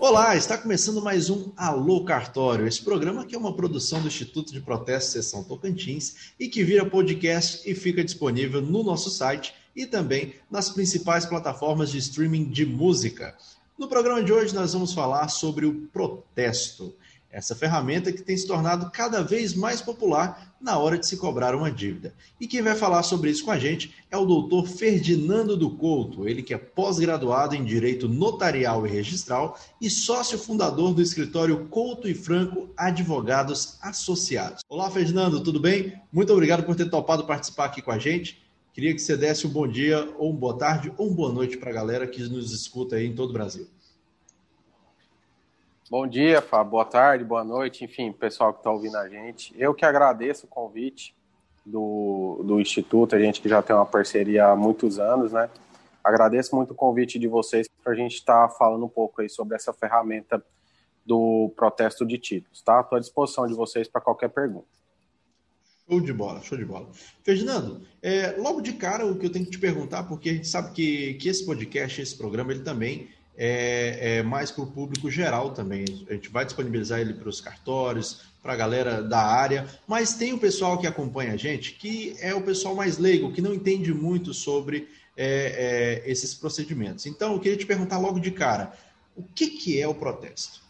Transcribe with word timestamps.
Olá, 0.00 0.36
está 0.36 0.58
começando 0.58 1.02
mais 1.02 1.30
um 1.30 1.50
Alô 1.56 2.04
Cartório, 2.04 2.66
esse 2.66 2.82
programa 2.82 3.24
que 3.24 3.34
é 3.34 3.38
uma 3.38 3.54
produção 3.54 4.00
do 4.00 4.08
Instituto 4.08 4.52
de 4.52 4.60
Protesto 4.60 5.12
Seção 5.12 5.42
Tocantins 5.42 6.32
e 6.38 6.46
que 6.48 6.62
vira 6.62 6.84
podcast 6.84 7.68
e 7.68 7.74
fica 7.74 8.04
disponível 8.04 8.60
no 8.60 8.82
nosso 8.82 9.10
site 9.10 9.54
e 9.74 9.86
também 9.86 10.34
nas 10.50 10.70
principais 10.70 11.24
plataformas 11.24 11.90
de 11.90 11.98
streaming 11.98 12.44
de 12.44 12.66
música. 12.66 13.36
No 13.78 13.88
programa 13.88 14.22
de 14.22 14.32
hoje 14.32 14.54
nós 14.54 14.72
vamos 14.72 14.92
falar 14.92 15.28
sobre 15.28 15.66
o 15.66 15.88
protesto, 15.92 16.94
essa 17.34 17.54
ferramenta 17.54 18.12
que 18.12 18.22
tem 18.22 18.36
se 18.36 18.46
tornado 18.46 18.90
cada 18.92 19.20
vez 19.20 19.54
mais 19.54 19.82
popular 19.82 20.54
na 20.60 20.78
hora 20.78 20.96
de 20.96 21.04
se 21.04 21.16
cobrar 21.16 21.54
uma 21.54 21.70
dívida. 21.70 22.14
E 22.40 22.46
quem 22.46 22.62
vai 22.62 22.76
falar 22.76 23.02
sobre 23.02 23.28
isso 23.28 23.44
com 23.44 23.50
a 23.50 23.58
gente 23.58 23.92
é 24.08 24.16
o 24.16 24.24
doutor 24.24 24.68
Ferdinando 24.68 25.56
do 25.56 25.68
Couto, 25.68 26.28
ele 26.28 26.44
que 26.44 26.54
é 26.54 26.58
pós-graduado 26.58 27.56
em 27.56 27.64
Direito 27.64 28.08
Notarial 28.08 28.86
e 28.86 28.90
Registral 28.90 29.58
e 29.80 29.90
sócio 29.90 30.38
fundador 30.38 30.94
do 30.94 31.02
escritório 31.02 31.66
Couto 31.68 32.08
e 32.08 32.14
Franco 32.14 32.70
Advogados 32.76 33.78
Associados. 33.82 34.60
Olá, 34.68 34.88
Ferdinando, 34.88 35.42
tudo 35.42 35.58
bem? 35.58 35.92
Muito 36.12 36.32
obrigado 36.32 36.62
por 36.62 36.76
ter 36.76 36.88
topado 36.88 37.26
participar 37.26 37.64
aqui 37.64 37.82
com 37.82 37.90
a 37.90 37.98
gente. 37.98 38.44
Queria 38.72 38.94
que 38.94 39.00
você 39.00 39.16
desse 39.16 39.44
um 39.46 39.50
bom 39.50 39.66
dia, 39.66 40.08
ou 40.18 40.30
uma 40.30 40.38
boa 40.38 40.56
tarde, 40.56 40.92
ou 40.96 41.08
uma 41.08 41.16
boa 41.16 41.32
noite 41.32 41.56
para 41.56 41.70
a 41.70 41.74
galera 41.74 42.06
que 42.06 42.22
nos 42.22 42.52
escuta 42.52 42.96
aí 42.96 43.06
em 43.06 43.14
todo 43.14 43.30
o 43.30 43.32
Brasil. 43.32 43.66
Bom 45.90 46.06
dia, 46.06 46.40
Fábio. 46.40 46.70
Boa 46.70 46.84
tarde, 46.86 47.24
boa 47.24 47.44
noite, 47.44 47.84
enfim, 47.84 48.10
pessoal 48.10 48.54
que 48.54 48.60
está 48.60 48.70
ouvindo 48.70 48.96
a 48.96 49.06
gente. 49.06 49.54
Eu 49.58 49.74
que 49.74 49.84
agradeço 49.84 50.46
o 50.46 50.48
convite 50.48 51.14
do, 51.64 52.42
do 52.42 52.58
Instituto, 52.58 53.14
a 53.14 53.18
gente 53.20 53.42
que 53.42 53.50
já 53.50 53.60
tem 53.60 53.76
uma 53.76 53.84
parceria 53.84 54.46
há 54.46 54.56
muitos 54.56 54.98
anos, 54.98 55.32
né? 55.32 55.50
Agradeço 56.02 56.56
muito 56.56 56.70
o 56.70 56.74
convite 56.74 57.18
de 57.18 57.28
vocês 57.28 57.68
para 57.82 57.92
a 57.92 57.96
gente 57.96 58.14
estar 58.14 58.48
tá 58.48 58.54
falando 58.54 58.86
um 58.86 58.88
pouco 58.88 59.20
aí 59.20 59.28
sobre 59.28 59.56
essa 59.56 59.74
ferramenta 59.74 60.42
do 61.04 61.52
protesto 61.54 62.06
de 62.06 62.16
títulos, 62.16 62.62
tá? 62.62 62.80
Estou 62.80 62.96
à 62.96 63.00
disposição 63.00 63.46
de 63.46 63.52
vocês 63.52 63.86
para 63.86 64.00
qualquer 64.00 64.30
pergunta. 64.30 64.66
Show 65.86 66.00
de 66.00 66.12
bola, 66.14 66.40
show 66.40 66.56
de 66.56 66.64
bola. 66.64 66.88
Ferdinando, 67.22 67.86
é, 68.00 68.34
logo 68.38 68.62
de 68.62 68.72
cara 68.72 69.04
o 69.04 69.18
que 69.18 69.26
eu 69.26 69.30
tenho 69.30 69.44
que 69.44 69.50
te 69.50 69.58
perguntar, 69.58 70.04
porque 70.04 70.30
a 70.30 70.32
gente 70.32 70.48
sabe 70.48 70.72
que, 70.72 71.12
que 71.14 71.28
esse 71.28 71.44
podcast, 71.44 72.00
esse 72.00 72.16
programa, 72.16 72.52
ele 72.52 72.62
também 72.62 73.10
é, 73.36 74.18
é 74.18 74.22
mais 74.22 74.50
para 74.50 74.64
o 74.64 74.66
público 74.66 75.10
geral 75.10 75.50
também. 75.50 75.84
A 76.08 76.14
gente 76.14 76.28
vai 76.28 76.44
disponibilizar 76.44 77.00
ele 77.00 77.14
para 77.14 77.28
os 77.28 77.40
cartórios, 77.40 78.22
para 78.42 78.52
a 78.52 78.56
galera 78.56 79.02
da 79.02 79.20
área, 79.20 79.66
mas 79.86 80.14
tem 80.14 80.32
o 80.32 80.38
pessoal 80.38 80.78
que 80.78 80.86
acompanha 80.86 81.32
a 81.32 81.36
gente, 81.36 81.72
que 81.72 82.14
é 82.20 82.34
o 82.34 82.42
pessoal 82.42 82.74
mais 82.74 82.98
leigo, 82.98 83.32
que 83.32 83.40
não 83.40 83.54
entende 83.54 83.92
muito 83.92 84.34
sobre 84.34 84.88
é, 85.16 86.02
é, 86.04 86.10
esses 86.10 86.34
procedimentos. 86.34 87.06
Então, 87.06 87.32
eu 87.32 87.40
queria 87.40 87.56
te 87.56 87.64
perguntar 87.64 87.98
logo 87.98 88.20
de 88.20 88.30
cara, 88.30 88.72
o 89.16 89.22
que, 89.22 89.46
que 89.46 89.80
é 89.80 89.88
o 89.88 89.94
protesto? 89.94 90.62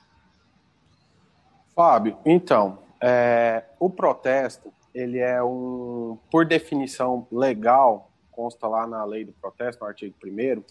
Fábio, 1.74 2.16
então, 2.24 2.78
é, 3.00 3.64
o 3.80 3.90
protesto 3.90 4.72
ele 4.94 5.18
é 5.18 5.42
um, 5.42 6.16
por 6.30 6.46
definição 6.46 7.26
legal, 7.32 8.12
consta 8.30 8.68
lá 8.68 8.86
na 8.86 9.04
lei 9.04 9.24
do 9.24 9.32
protesto, 9.32 9.82
no 9.82 9.88
artigo 9.88 10.14
1 10.24 10.62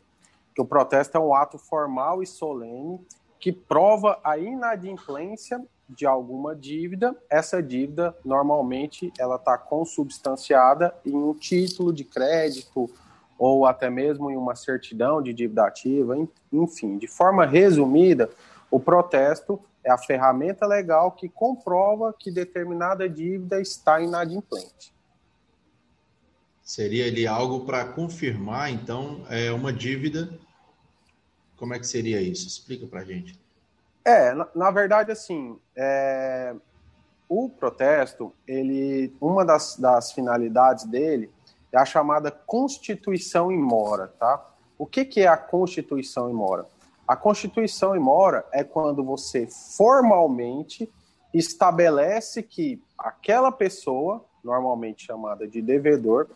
que 0.53 0.61
o 0.61 0.65
protesto 0.65 1.17
é 1.17 1.19
um 1.19 1.33
ato 1.33 1.57
formal 1.57 2.21
e 2.21 2.27
solene 2.27 2.99
que 3.39 3.51
prova 3.51 4.19
a 4.23 4.37
inadimplência 4.37 5.61
de 5.89 6.05
alguma 6.05 6.55
dívida. 6.55 7.15
Essa 7.29 7.61
dívida, 7.61 8.15
normalmente, 8.23 9.11
ela 9.19 9.35
está 9.35 9.57
consubstanciada 9.57 10.95
em 11.05 11.15
um 11.15 11.33
título 11.33 11.91
de 11.91 12.03
crédito 12.03 12.89
ou 13.37 13.65
até 13.65 13.89
mesmo 13.89 14.31
em 14.31 14.37
uma 14.37 14.55
certidão 14.55 15.21
de 15.21 15.33
dívida 15.33 15.65
ativa, 15.65 16.15
enfim, 16.51 16.97
de 16.97 17.07
forma 17.07 17.45
resumida, 17.45 18.29
o 18.71 18.79
protesto 18.79 19.59
é 19.83 19.91
a 19.91 19.97
ferramenta 19.97 20.65
legal 20.65 21.11
que 21.11 21.27
comprova 21.27 22.15
que 22.17 22.31
determinada 22.31 23.09
dívida 23.09 23.59
está 23.59 23.99
inadimplente. 23.99 24.92
Seria 26.73 27.05
ali 27.05 27.27
algo 27.27 27.67
para 27.67 27.85
confirmar, 27.85 28.71
então, 28.71 29.23
é 29.29 29.51
uma 29.51 29.71
dívida. 29.71 30.27
Como 31.55 31.71
é 31.71 31.77
que 31.77 31.85
seria 31.85 32.19
isso? 32.19 32.47
Explica 32.47 32.87
para 32.87 33.01
a 33.01 33.05
gente. 33.05 33.39
É, 34.03 34.33
na, 34.33 34.47
na 34.55 34.71
verdade, 34.71 35.11
assim, 35.11 35.55
é, 35.75 36.55
o 37.29 37.47
protesto, 37.47 38.33
ele, 38.47 39.15
uma 39.21 39.45
das, 39.45 39.77
das 39.77 40.13
finalidades 40.13 40.85
dele 40.85 41.29
é 41.71 41.77
a 41.77 41.85
chamada 41.85 42.31
Constituição 42.31 43.51
em 43.51 43.59
Mora, 43.59 44.07
tá? 44.07 44.43
O 44.75 44.87
que, 44.87 45.05
que 45.05 45.21
é 45.21 45.27
a 45.27 45.37
Constituição 45.37 46.27
em 46.27 46.33
Mora? 46.33 46.65
A 47.07 47.15
Constituição 47.15 47.95
em 47.95 47.99
mora 47.99 48.47
é 48.51 48.63
quando 48.63 49.03
você 49.03 49.47
formalmente 49.77 50.91
estabelece 51.31 52.41
que 52.41 52.81
aquela 52.97 53.51
pessoa, 53.51 54.25
normalmente 54.43 55.05
chamada 55.05 55.47
de 55.47 55.61
devedor, 55.61 56.27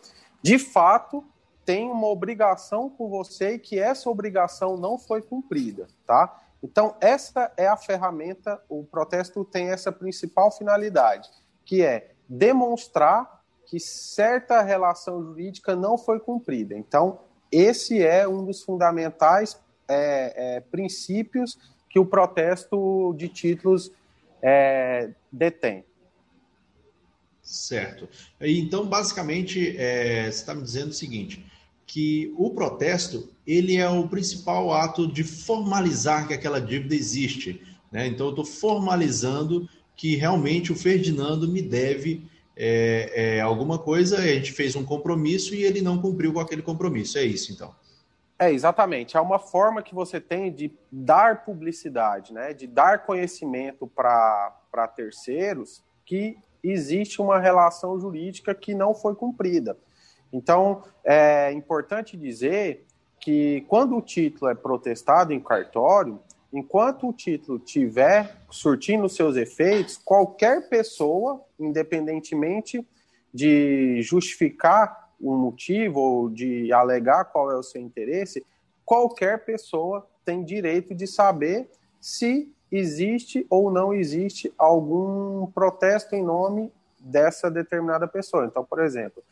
de 0.42 0.58
fato 0.58 1.24
tem 1.64 1.90
uma 1.90 2.06
obrigação 2.06 2.88
com 2.88 3.08
você 3.08 3.54
e 3.54 3.58
que 3.58 3.78
essa 3.78 4.08
obrigação 4.08 4.76
não 4.76 4.98
foi 4.98 5.20
cumprida, 5.20 5.86
tá? 6.06 6.40
Então, 6.62 6.96
essa 7.00 7.52
é 7.56 7.68
a 7.68 7.76
ferramenta, 7.76 8.60
o 8.68 8.82
protesto 8.84 9.44
tem 9.44 9.70
essa 9.70 9.92
principal 9.92 10.50
finalidade, 10.50 11.28
que 11.64 11.82
é 11.82 12.12
demonstrar 12.28 13.42
que 13.66 13.78
certa 13.78 14.62
relação 14.62 15.22
jurídica 15.22 15.76
não 15.76 15.98
foi 15.98 16.18
cumprida. 16.18 16.74
Então, 16.74 17.20
esse 17.52 18.02
é 18.02 18.26
um 18.26 18.44
dos 18.44 18.62
fundamentais 18.62 19.60
é, 19.86 20.56
é, 20.56 20.60
princípios 20.60 21.58
que 21.88 21.98
o 21.98 22.06
protesto 22.06 23.14
de 23.16 23.28
títulos 23.28 23.92
é, 24.42 25.10
detém. 25.30 25.84
Certo. 27.48 28.06
Então, 28.42 28.86
basicamente, 28.86 29.74
é, 29.78 30.24
você 30.24 30.40
está 30.40 30.54
me 30.54 30.62
dizendo 30.62 30.90
o 30.90 30.94
seguinte, 30.94 31.46
que 31.86 32.30
o 32.36 32.50
protesto 32.50 33.30
ele 33.46 33.78
é 33.78 33.88
o 33.88 34.06
principal 34.06 34.70
ato 34.70 35.10
de 35.10 35.24
formalizar 35.24 36.28
que 36.28 36.34
aquela 36.34 36.60
dívida 36.60 36.94
existe. 36.94 37.62
Né? 37.90 38.06
Então, 38.06 38.26
eu 38.26 38.30
estou 38.30 38.44
formalizando 38.44 39.66
que 39.96 40.14
realmente 40.14 40.70
o 40.70 40.76
Ferdinando 40.76 41.48
me 41.48 41.62
deve 41.62 42.22
é, 42.54 43.12
é, 43.14 43.40
alguma 43.40 43.78
coisa, 43.78 44.18
a 44.18 44.26
gente 44.26 44.52
fez 44.52 44.76
um 44.76 44.84
compromisso 44.84 45.54
e 45.54 45.64
ele 45.64 45.80
não 45.80 46.02
cumpriu 46.02 46.34
com 46.34 46.40
aquele 46.40 46.60
compromisso. 46.60 47.16
É 47.16 47.24
isso, 47.24 47.50
então. 47.50 47.74
É, 48.38 48.52
exatamente. 48.52 49.16
É 49.16 49.20
uma 49.20 49.38
forma 49.38 49.82
que 49.82 49.94
você 49.94 50.20
tem 50.20 50.52
de 50.52 50.70
dar 50.92 51.46
publicidade, 51.46 52.34
né? 52.34 52.52
de 52.52 52.66
dar 52.66 53.06
conhecimento 53.06 53.86
para 53.86 54.86
terceiros 54.94 55.82
que 56.04 56.36
existe 56.70 57.20
uma 57.20 57.38
relação 57.38 57.98
jurídica 57.98 58.54
que 58.54 58.74
não 58.74 58.94
foi 58.94 59.14
cumprida. 59.14 59.76
Então, 60.32 60.82
é 61.04 61.52
importante 61.52 62.16
dizer 62.16 62.86
que 63.20 63.64
quando 63.68 63.96
o 63.96 64.02
título 64.02 64.50
é 64.50 64.54
protestado 64.54 65.32
em 65.32 65.40
cartório, 65.40 66.20
enquanto 66.52 67.08
o 67.08 67.12
título 67.12 67.58
tiver 67.58 68.36
surtindo 68.50 69.08
seus 69.08 69.36
efeitos, 69.36 69.96
qualquer 69.96 70.68
pessoa, 70.68 71.42
independentemente 71.58 72.86
de 73.32 74.00
justificar 74.02 75.08
um 75.20 75.36
motivo 75.36 76.00
ou 76.00 76.30
de 76.30 76.72
alegar 76.72 77.26
qual 77.26 77.50
é 77.50 77.56
o 77.56 77.62
seu 77.62 77.80
interesse, 77.80 78.44
qualquer 78.84 79.44
pessoa 79.44 80.08
tem 80.24 80.44
direito 80.44 80.94
de 80.94 81.06
saber 81.06 81.68
se 82.00 82.52
existe 82.70 83.46
ou 83.48 83.70
não 83.70 83.92
existe 83.92 84.52
algum 84.58 85.46
protesto 85.46 86.14
em 86.14 86.22
nome 86.22 86.72
dessa 86.98 87.50
determinada 87.50 88.06
pessoa. 88.06 88.46
Então, 88.46 88.64
por 88.64 88.80
exemplo, 88.80 89.22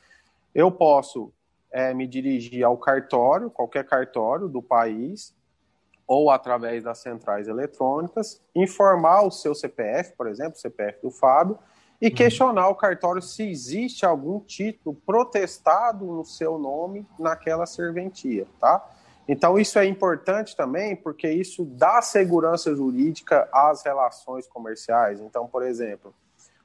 eu 0.55 0.71
posso 0.71 1.33
é, 1.71 1.93
me 1.93 2.07
dirigir 2.07 2.65
ao 2.65 2.77
cartório, 2.77 3.51
qualquer 3.51 3.85
cartório 3.85 4.49
do 4.49 4.63
país, 4.63 5.35
ou 6.07 6.31
através 6.31 6.85
das 6.85 6.99
centrais 6.99 7.49
eletrônicas, 7.49 8.41
informar 8.55 9.23
o 9.23 9.31
seu 9.31 9.55
CPF, 9.55 10.15
por 10.17 10.29
exemplo, 10.29 10.55
o 10.55 10.61
CPF 10.61 11.03
do 11.03 11.11
Fábio, 11.11 11.59
e 12.01 12.11
questionar 12.11 12.69
o 12.69 12.75
cartório 12.75 13.23
se 13.23 13.49
existe 13.49 14.05
algum 14.05 14.39
título 14.41 14.95
protestado 15.07 16.05
no 16.05 16.25
seu 16.25 16.59
nome 16.59 17.07
naquela 17.19 17.67
serventia, 17.67 18.47
tá? 18.61 18.87
Então 19.29 19.59
isso 19.59 19.79
é 19.79 19.87
importante 19.87 20.57
também 20.57 20.95
porque 20.95 21.29
isso 21.29 21.65
dá 21.65 22.01
segurança 22.01 22.75
jurídica 22.75 23.49
às 23.53 23.85
relações 23.85 24.47
comerciais. 24.47 25.21
Então, 25.21 25.47
por 25.47 25.63
exemplo, 25.63 26.15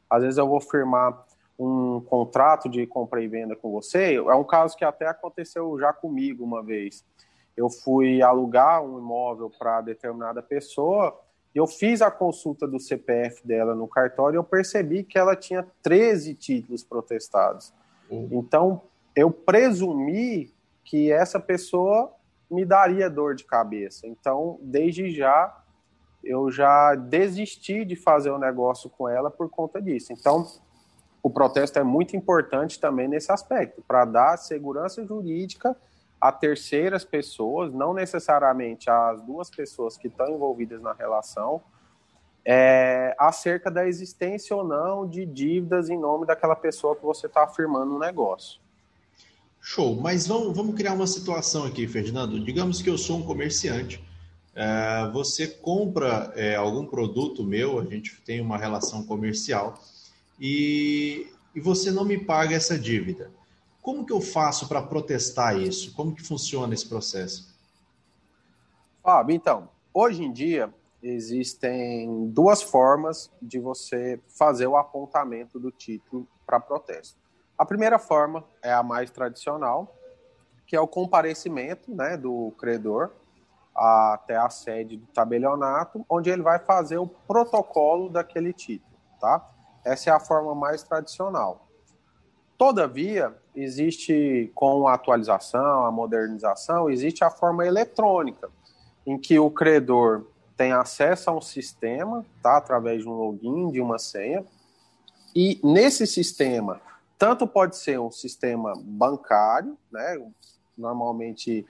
às 0.10 0.22
vezes 0.22 0.38
eu 0.38 0.48
vou 0.48 0.62
firmar 0.62 1.26
um 1.58 2.02
contrato 2.02 2.70
de 2.70 2.86
compra 2.88 3.22
e 3.22 3.28
venda 3.28 3.56
com 3.56 3.72
você, 3.72 4.16
é 4.16 4.36
um 4.36 4.44
caso 4.44 4.76
que 4.76 4.84
até 4.84 5.08
aconteceu 5.08 5.78
já 5.80 5.94
comigo 5.94 6.44
uma 6.44 6.64
vez. 6.64 7.06
Eu 7.56 7.70
fui 7.70 8.22
alugar 8.22 8.82
um 8.84 8.98
imóvel 8.98 9.52
para 9.60 9.82
determinada 9.82 10.42
pessoa 10.42 11.20
eu 11.54 11.68
fiz 11.68 12.02
a 12.02 12.10
consulta 12.10 12.66
do 12.66 12.80
CPF 12.80 13.46
dela 13.46 13.76
no 13.76 13.88
cartório 13.88 14.38
e 14.38 14.40
eu 14.40 14.44
percebi 14.44 15.04
que 15.04 15.18
ela 15.18 15.36
tinha 15.36 15.68
13 15.84 16.34
títulos 16.34 16.84
protestados. 16.84 17.74
Então, 18.10 18.82
eu 19.16 19.32
presumi 19.32 20.54
que 20.84 21.12
essa 21.12 21.40
pessoa 21.40 22.14
me 22.52 22.66
daria 22.66 23.10
dor 23.10 23.34
de 23.34 23.46
cabeça. 23.46 24.06
Então, 24.06 24.60
desde 24.62 25.10
já, 25.10 25.58
eu 26.24 26.52
já 26.52 26.94
desisti 26.96 27.86
de 27.86 27.96
fazer 27.96 28.30
o 28.30 28.36
um 28.36 28.40
negócio 28.40 28.90
com 28.90 29.08
ela 29.08 29.32
por 29.32 29.50
conta 29.50 29.82
disso. 29.82 30.12
Então, 30.12 30.46
o 31.24 31.30
protesto 31.30 31.80
é 31.80 31.84
muito 31.84 32.16
importante 32.16 32.80
também 32.80 33.08
nesse 33.08 33.32
aspecto, 33.32 33.82
para 33.88 34.06
dar 34.06 34.38
segurança 34.38 35.06
jurídica 35.06 35.76
a 36.20 36.32
terceiras 36.32 37.06
pessoas, 37.06 37.74
não 37.74 37.94
necessariamente 37.94 38.90
às 38.90 39.22
duas 39.22 39.50
pessoas 39.50 39.98
que 39.98 40.08
estão 40.08 40.30
envolvidas 40.30 40.82
na 40.82 40.94
relação, 40.94 41.62
é, 42.44 43.16
acerca 43.18 43.72
da 43.72 43.88
existência 43.88 44.56
ou 44.56 44.64
não 44.64 45.08
de 45.08 45.26
dívidas 45.26 45.90
em 45.90 45.98
nome 45.98 46.26
daquela 46.26 46.56
pessoa 46.56 46.96
que 46.96 47.04
você 47.04 47.28
está 47.28 47.44
afirmando 47.44 47.94
no 47.94 48.00
negócio. 48.00 48.60
Show, 49.62 49.96
mas 49.96 50.26
vamos, 50.26 50.56
vamos 50.56 50.76
criar 50.76 50.94
uma 50.94 51.06
situação 51.06 51.66
aqui, 51.66 51.88
Ferdinando. 51.88 52.44
Digamos 52.44 52.82
que 52.82 52.90
eu 52.90 52.98
sou 52.98 53.20
um 53.20 53.24
comerciante, 53.24 54.04
é, 54.56 55.10
você 55.14 55.48
compra 55.48 56.34
é, 56.36 56.56
algum 56.56 56.86
produto 56.86 57.44
meu, 57.44 57.80
a 57.80 57.86
gente 57.86 58.20
tem 58.22 58.42
uma 58.42 58.58
relação 58.58 59.06
comercial, 59.06 59.80
e, 60.40 61.28
e 61.54 61.62
você 61.62 61.92
não 61.92 62.04
me 62.04 62.18
paga 62.18 62.56
essa 62.56 62.78
dívida. 62.78 63.32
Como 63.84 64.04
que 64.04 64.12
eu 64.12 64.20
faço 64.20 64.68
para 64.68 64.82
protestar 64.82 65.60
isso? 65.60 65.94
Como 65.94 66.14
que 66.14 66.24
funciona 66.24 66.74
esse 66.74 66.88
processo? 66.88 67.56
Fábio, 69.04 69.36
então, 69.36 69.70
hoje 69.94 70.24
em 70.24 70.34
dia 70.34 70.74
existem 71.04 72.30
duas 72.30 72.62
formas 72.64 73.32
de 73.40 73.60
você 73.60 74.20
fazer 74.28 74.68
o 74.68 74.76
apontamento 74.76 75.60
do 75.60 75.72
título 75.72 76.28
para 76.46 76.60
protesto. 76.60 77.21
A 77.58 77.66
primeira 77.66 78.00
forma 78.00 78.44
é 78.62 78.74
a 78.74 78.82
mais 78.82 79.10
tradicional, 79.12 79.96
que 80.66 80.76
é 80.76 80.80
o 80.80 80.88
comparecimento 80.88 81.94
né, 81.94 82.18
do 82.18 82.54
credor 82.58 83.12
até 83.76 84.36
a 84.36 84.50
sede 84.50 84.98
do 84.98 85.06
tabelionato, 85.08 86.06
onde 86.10 86.30
ele 86.30 86.42
vai 86.42 86.60
fazer 86.60 86.98
o 86.98 87.08
protocolo 87.08 88.10
daquele 88.10 88.54
título, 88.54 88.98
tá? 89.20 89.50
Essa 89.84 90.10
é 90.10 90.14
a 90.14 90.20
forma 90.20 90.54
mais 90.54 90.84
tradicional. 90.84 91.68
Todavia, 92.58 93.36
existe 93.56 94.52
com 94.54 94.88
a 94.88 94.94
atualização, 94.94 95.86
a 95.86 95.92
modernização, 95.92 96.90
existe 96.90 97.24
a 97.24 97.30
forma 97.30 97.66
eletrônica, 97.66 98.50
em 99.06 99.18
que 99.18 99.40
o 99.40 99.50
credor 99.50 100.28
tem 100.56 100.72
acesso 100.72 101.30
a 101.30 101.34
um 101.34 101.42
sistema, 101.42 102.24
tá, 102.44 102.58
através 102.58 103.02
de 103.02 103.10
um 103.10 103.14
login, 103.14 103.72
de 103.72 103.82
uma 103.82 103.98
senha, 103.98 104.46
e 105.36 105.60
nesse 105.64 106.06
sistema, 106.06 106.80
tanto 107.22 107.46
pode 107.46 107.78
ser 107.78 108.00
um 108.00 108.10
sistema 108.10 108.74
bancário, 108.84 109.78
né, 109.92 110.20
normalmente 110.76 111.64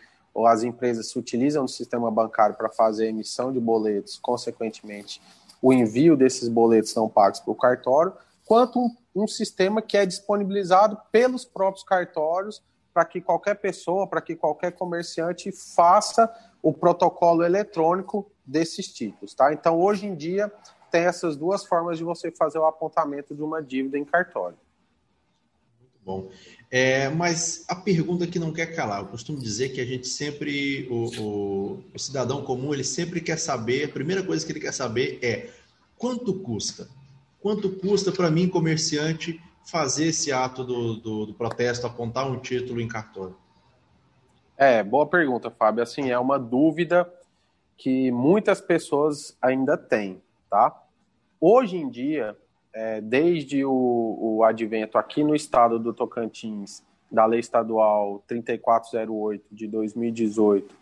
as 0.46 0.64
empresas 0.64 1.10
se 1.10 1.20
utilizam 1.20 1.66
do 1.66 1.70
sistema 1.70 2.10
bancário 2.10 2.56
para 2.56 2.70
fazer 2.70 3.08
emissão 3.08 3.52
de 3.52 3.60
boletos, 3.60 4.18
consequentemente, 4.18 5.22
o 5.62 5.74
envio 5.74 6.16
desses 6.16 6.48
boletos 6.48 6.96
não 6.96 7.10
pagos 7.10 7.42
para 7.42 7.52
o 7.52 7.56
cartório, 7.56 8.14
quanto 8.46 8.80
um, 8.80 8.96
um 9.14 9.28
sistema 9.28 9.82
que 9.82 9.98
é 9.98 10.06
disponibilizado 10.06 10.98
pelos 11.12 11.44
próprios 11.44 11.84
cartórios 11.84 12.64
para 12.94 13.04
que 13.04 13.20
qualquer 13.20 13.56
pessoa, 13.56 14.08
para 14.08 14.22
que 14.22 14.38
qualquer 14.38 14.72
comerciante 14.72 15.52
faça 15.52 16.34
o 16.64 16.72
protocolo 16.72 17.44
eletrônico 17.44 18.26
desses 18.46 18.88
títulos, 18.88 19.34
tá? 19.34 19.52
Então, 19.52 19.78
hoje 19.78 20.06
em 20.08 20.16
dia, 20.16 20.50
tem 20.90 21.02
essas 21.02 21.36
duas 21.36 21.66
formas 21.66 21.98
de 21.98 22.06
você 22.06 22.32
fazer 22.32 22.58
o 22.58 22.66
apontamento 22.66 23.36
de 23.36 23.44
uma 23.44 23.62
dívida 23.62 23.98
em 23.98 24.06
cartório. 24.06 24.58
Bom. 26.04 26.32
É, 26.70 27.10
mas 27.10 27.64
a 27.68 27.76
pergunta 27.76 28.26
que 28.26 28.40
não 28.40 28.52
quer 28.52 28.76
calar, 28.76 29.02
eu 29.02 29.08
costumo 29.08 29.40
dizer 29.40 29.70
que 29.70 29.80
a 29.80 29.86
gente 29.86 30.08
sempre, 30.08 30.88
o, 30.90 31.22
o, 31.22 31.84
o 31.94 32.00
cidadão 32.00 32.44
comum, 32.44 32.74
ele 32.74 32.84
sempre 32.84 33.22
quer 33.22 33.38
saber, 33.38 33.86
a 33.86 33.90
primeira 33.90 34.24
coisa 34.24 34.46
que 34.46 34.52
ele 34.52 34.60
quer 34.60 34.74
saber 34.74 35.20
é 35.22 35.50
quanto 35.98 36.34
custa? 36.34 36.90
Quanto 37.40 37.70
custa 37.70 38.12
para 38.12 38.32
mim, 38.32 38.48
comerciante, 38.48 39.40
fazer 39.64 40.08
esse 40.08 40.32
ato 40.32 40.64
do, 40.64 40.96
do, 40.96 41.26
do 41.28 41.34
protesto, 41.34 41.86
apontar 41.86 42.30
um 42.30 42.40
título 42.40 42.82
em 42.82 42.88
cartório? 42.88 43.36
É, 44.58 44.84
boa 44.84 45.06
pergunta, 45.06 45.50
Fábio. 45.50 45.84
Assim, 45.84 46.10
é 46.10 46.18
uma 46.18 46.38
dúvida 46.38 47.12
que 47.78 48.12
muitas 48.12 48.62
pessoas 48.62 49.36
ainda 49.42 49.76
têm, 49.76 50.22
tá? 50.50 50.84
Hoje 51.40 51.78
em 51.78 51.90
dia, 51.90 52.38
é, 52.74 53.02
desde 53.02 53.66
o, 53.66 54.18
o 54.20 54.44
advento 54.44 54.98
aqui 54.98 55.24
no 55.24 55.36
estado 55.36 55.78
do 55.78 55.94
Tocantins 55.94 56.84
da 57.12 57.26
Lei 57.26 57.40
Estadual 57.40 58.24
3408 58.26 59.46
de 59.52 59.68
2018, 59.68 60.74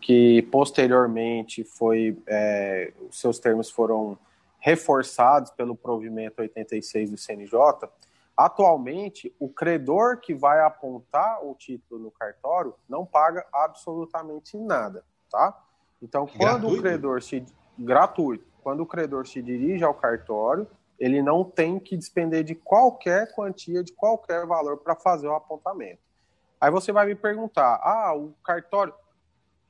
que 0.00 0.42
posteriormente 0.50 1.62
foi, 1.62 2.18
é, 2.26 2.92
os 3.08 3.20
seus 3.20 3.38
termos 3.38 3.70
foram 3.70 4.18
reforçados 4.58 5.50
pelo 5.52 5.76
provimento 5.76 6.40
86 6.40 7.10
do 7.10 7.16
CNJ, 7.16 7.88
atualmente 8.36 9.34
o 9.38 9.48
credor 9.48 10.18
que 10.18 10.34
vai 10.34 10.60
apontar 10.60 11.44
o 11.44 11.54
título 11.54 12.02
no 12.02 12.10
cartório 12.10 12.74
não 12.88 13.06
paga 13.06 13.46
absolutamente 13.52 14.56
nada, 14.56 15.04
tá? 15.30 15.56
Então, 16.02 16.26
quando 16.26 16.62
gratuito? 16.62 16.78
o 16.78 16.82
credor 16.82 17.22
se 17.22 17.44
gratuito, 17.78 18.44
quando 18.62 18.80
o 18.80 18.86
credor 18.86 19.26
se 19.26 19.42
dirige 19.42 19.84
ao 19.84 19.94
cartório, 19.94 20.66
ele 21.00 21.22
não 21.22 21.42
tem 21.42 21.80
que 21.80 21.96
despender 21.96 22.44
de 22.44 22.54
qualquer 22.54 23.34
quantia, 23.34 23.82
de 23.82 23.92
qualquer 23.92 24.46
valor 24.46 24.76
para 24.76 24.94
fazer 24.94 25.26
o 25.26 25.34
apontamento. 25.34 26.02
Aí 26.60 26.70
você 26.70 26.92
vai 26.92 27.06
me 27.06 27.14
perguntar: 27.14 27.80
"Ah, 27.82 28.14
o 28.14 28.34
cartório 28.44 28.94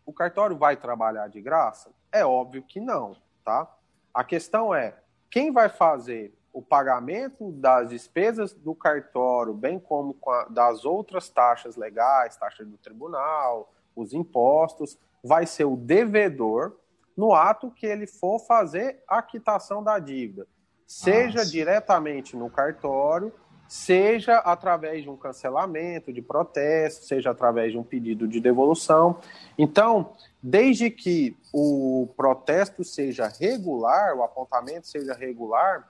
o 0.05 0.12
cartório 0.12 0.56
vai 0.56 0.77
trabalhar 0.77 1.29
de 1.29 1.41
graça?" 1.41 1.91
É 2.11 2.27
óbvio 2.27 2.65
que 2.65 2.81
não, 2.81 3.17
tá? 3.44 3.73
A 4.12 4.25
questão 4.25 4.75
é, 4.75 4.99
quem 5.31 5.53
vai 5.53 5.69
fazer 5.69 6.37
o 6.53 6.61
pagamento 6.61 7.53
das 7.53 7.91
despesas 7.91 8.53
do 8.53 8.75
cartório, 8.75 9.55
bem 9.55 9.79
como 9.79 10.17
das 10.50 10.85
outras 10.85 11.29
taxas 11.29 11.76
legais, 11.76 12.37
taxa 12.37 12.65
do 12.65 12.76
tribunal, 12.76 13.73
os 13.94 14.12
impostos, 14.12 14.99
vai 15.23 15.47
ser 15.47 15.65
o 15.65 15.76
devedor 15.76 16.76
no 17.17 17.33
ato 17.35 17.71
que 17.71 17.87
ele 17.87 18.06
for 18.06 18.41
fazer 18.41 19.03
a 19.06 19.23
quitação 19.23 19.83
da 19.83 19.99
dívida, 19.99 20.47
seja 20.90 21.38
Nossa. 21.38 21.50
diretamente 21.52 22.37
no 22.37 22.50
cartório, 22.50 23.32
seja 23.69 24.38
através 24.38 25.04
de 25.04 25.08
um 25.08 25.16
cancelamento 25.16 26.12
de 26.12 26.20
protesto, 26.20 27.04
seja 27.04 27.30
através 27.30 27.70
de 27.70 27.78
um 27.78 27.85
pedido 27.85 28.26
de 28.26 28.40
devolução. 28.40 29.20
Então, 29.56 30.14
desde 30.42 30.90
que 30.90 31.37
o 31.52 32.09
protesto 32.16 32.82
seja 32.82 33.28
regular, 33.28 34.16
o 34.16 34.25
apontamento 34.25 34.88
seja 34.88 35.14
regular, 35.14 35.88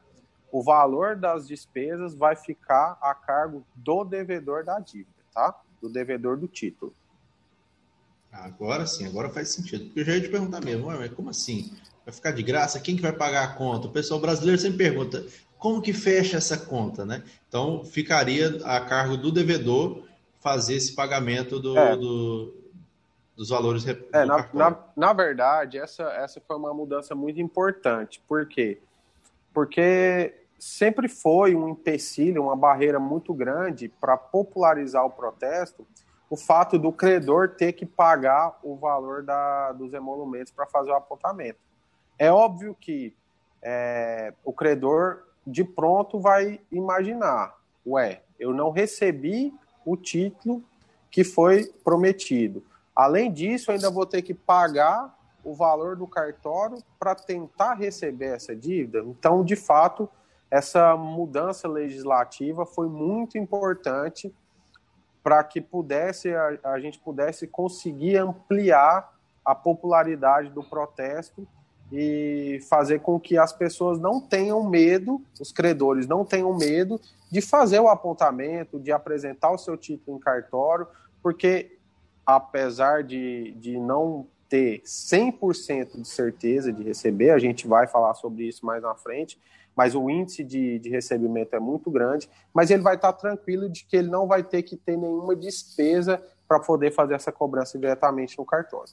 o 0.53 0.63
valor 0.63 1.17
das 1.17 1.49
despesas 1.49 2.15
vai 2.15 2.37
ficar 2.37 2.99
a 3.01 3.15
cargo 3.15 3.65
do 3.75 4.05
devedor 4.05 4.67
da 4.67 4.79
dívida, 4.81 5.09
tá? 5.33 5.59
Do 5.81 5.89
devedor 5.89 6.37
do 6.37 6.47
título. 6.47 6.95
Agora 8.31 8.87
sim, 8.87 9.07
agora 9.07 9.31
faz 9.31 9.49
sentido. 9.49 9.87
Porque 9.87 10.01
eu 10.01 10.05
já 10.05 10.17
ia 10.17 10.21
te 10.21 10.29
perguntar 10.29 10.63
mesmo, 10.63 10.89
mas 10.89 11.11
como 11.15 11.31
assim? 11.31 11.75
Vai 12.11 12.13
ficar 12.13 12.33
de 12.33 12.43
graça? 12.43 12.81
Quem 12.81 12.97
que 12.97 13.03
vai 13.03 13.13
pagar 13.13 13.45
a 13.45 13.55
conta? 13.55 13.87
O 13.87 13.93
pessoal 13.93 14.19
brasileiro 14.19 14.61
sempre 14.61 14.79
pergunta, 14.79 15.25
como 15.57 15.81
que 15.81 15.93
fecha 15.93 16.39
essa 16.39 16.59
conta, 16.59 17.07
né? 17.07 17.23
Então, 17.49 17.85
ficaria 17.85 18.59
a 18.65 18.81
cargo 18.81 19.17
do 19.17 19.31
devedor 19.31 20.03
fazer 20.41 20.75
esse 20.75 20.93
pagamento 20.95 21.61
do, 21.61 21.79
é. 21.79 21.97
do 21.97 22.57
dos 23.37 23.49
valores 23.49 23.85
do 23.85 23.91
é, 24.13 24.25
na, 24.27 24.49
na, 24.53 24.79
na, 24.95 25.13
verdade, 25.15 25.79
essa, 25.79 26.03
essa 26.13 26.43
foi 26.47 26.57
uma 26.57 26.75
mudança 26.75 27.15
muito 27.15 27.41
importante. 27.41 28.21
Por 28.29 28.47
quê? 28.47 28.83
Porque 29.55 30.35
sempre 30.59 31.09
foi 31.09 31.55
um 31.55 31.69
empecilho, 31.69 32.43
uma 32.43 32.57
barreira 32.57 32.99
muito 32.99 33.33
grande 33.33 33.89
para 33.89 34.17
popularizar 34.17 35.07
o 35.07 35.11
protesto, 35.11 35.87
o 36.29 36.37
fato 36.37 36.79
do 36.79 36.93
credor 36.93 37.51
ter 37.51 37.73
que 37.73 37.87
pagar 37.87 38.59
o 38.63 38.77
valor 38.77 39.23
da, 39.23 39.73
dos 39.73 39.95
emolumentos 39.95 40.53
para 40.53 40.67
fazer 40.67 40.91
o 40.91 40.97
apontamento. 40.97 41.70
É 42.21 42.31
óbvio 42.31 42.77
que 42.79 43.17
é, 43.63 44.35
o 44.45 44.53
credor 44.53 45.23
de 45.47 45.65
pronto 45.65 46.21
vai 46.21 46.61
imaginar, 46.71 47.57
ué, 47.87 48.21
eu 48.39 48.53
não 48.53 48.71
recebi 48.71 49.55
o 49.87 49.97
título 49.97 50.63
que 51.11 51.25
foi 51.25 51.73
prometido. 51.83 52.63
Além 52.95 53.33
disso, 53.33 53.73
ainda 53.73 53.91
vou 53.91 54.05
ter 54.05 54.21
que 54.21 54.35
pagar 54.35 55.19
o 55.43 55.55
valor 55.55 55.97
do 55.97 56.07
cartório 56.07 56.77
para 56.99 57.15
tentar 57.15 57.73
receber 57.73 58.35
essa 58.35 58.55
dívida. 58.55 58.99
Então, 58.99 59.43
de 59.43 59.57
fato, 59.57 60.07
essa 60.51 60.95
mudança 60.99 61.67
legislativa 61.67 62.67
foi 62.67 62.91
muito 62.91 63.39
importante 63.39 64.31
para 65.23 65.43
que 65.43 65.59
pudesse 65.59 66.35
a, 66.35 66.59
a, 66.65 66.81
gente 66.81 66.99
pudesse 66.99 67.47
conseguir 67.47 68.19
ampliar 68.19 69.11
a 69.43 69.55
popularidade 69.55 70.51
do 70.51 70.63
protesto 70.63 71.49
e 71.93 72.61
fazer 72.69 73.01
com 73.01 73.19
que 73.19 73.37
as 73.37 73.53
pessoas 73.53 73.99
não 73.99 74.21
tenham 74.21 74.63
medo, 74.69 75.21
os 75.41 75.51
credores 75.51 76.07
não 76.07 76.25
tenham 76.25 76.57
medo 76.57 77.01
de 77.31 77.41
fazer 77.41 77.81
o 77.81 77.89
apontamento, 77.89 78.79
de 78.79 78.93
apresentar 78.93 79.51
o 79.51 79.59
seu 79.59 79.77
título 79.77 80.17
em 80.17 80.21
cartório, 80.21 80.87
porque 81.23 81.79
apesar 82.25 83.03
de, 83.03 83.53
de 83.53 83.79
não 83.79 84.27
ter 84.49 84.83
100% 84.83 86.01
de 86.01 86.09
certeza 86.09 86.73
de 86.73 86.83
receber, 86.83 87.31
a 87.31 87.39
gente 87.39 87.67
vai 87.67 87.87
falar 87.87 88.15
sobre 88.15 88.45
isso 88.45 88.67
mais 88.67 88.83
na 88.83 88.95
frente, 88.95 89.39
mas 89.77 89.95
o 89.95 90.11
índice 90.11 90.43
de, 90.43 90.79
de 90.79 90.91
recebimento 90.91 91.55
é 91.55 91.61
muito 91.61 91.91
grande, 91.91 92.29
mas 92.53 92.71
ele 92.71 92.83
vai 92.83 92.97
estar 92.97 93.13
tranquilo 93.13 93.69
de 93.69 93.85
que 93.85 93.97
ele 93.97 94.09
não 94.09 94.27
vai 94.27 94.43
ter 94.43 94.63
que 94.63 94.77
ter 94.77 94.97
nenhuma 94.97 95.37
despesa 95.37 96.23
para 96.49 96.59
poder 96.59 96.91
fazer 96.93 97.15
essa 97.15 97.31
cobrança 97.31 97.79
diretamente 97.79 98.37
no 98.37 98.45
cartório. 98.45 98.93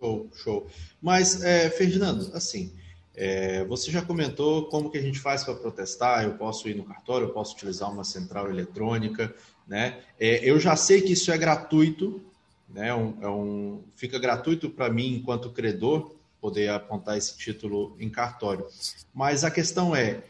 Show, 0.00 0.30
show. 0.34 0.66
Mas, 1.00 1.42
é, 1.42 1.68
Ferdinando, 1.68 2.30
assim, 2.34 2.72
é, 3.14 3.64
você 3.66 3.90
já 3.90 4.00
comentou 4.00 4.64
como 4.66 4.90
que 4.90 4.96
a 4.96 5.02
gente 5.02 5.18
faz 5.18 5.44
para 5.44 5.54
protestar, 5.54 6.24
eu 6.24 6.34
posso 6.38 6.68
ir 6.68 6.74
no 6.74 6.84
cartório, 6.84 7.26
eu 7.26 7.32
posso 7.32 7.54
utilizar 7.54 7.92
uma 7.92 8.02
central 8.02 8.48
eletrônica, 8.48 9.34
né? 9.68 9.98
É, 10.18 10.42
eu 10.42 10.58
já 10.58 10.74
sei 10.74 11.02
que 11.02 11.12
isso 11.12 11.30
é 11.30 11.36
gratuito, 11.36 12.22
né? 12.68 12.94
Um, 12.94 13.14
é 13.20 13.28
um, 13.28 13.82
fica 13.94 14.18
gratuito 14.18 14.70
para 14.70 14.88
mim, 14.88 15.16
enquanto 15.16 15.50
credor, 15.50 16.14
poder 16.40 16.70
apontar 16.70 17.18
esse 17.18 17.36
título 17.36 17.94
em 18.00 18.08
cartório. 18.08 18.66
Mas 19.12 19.44
a 19.44 19.50
questão 19.50 19.94
é, 19.94 20.22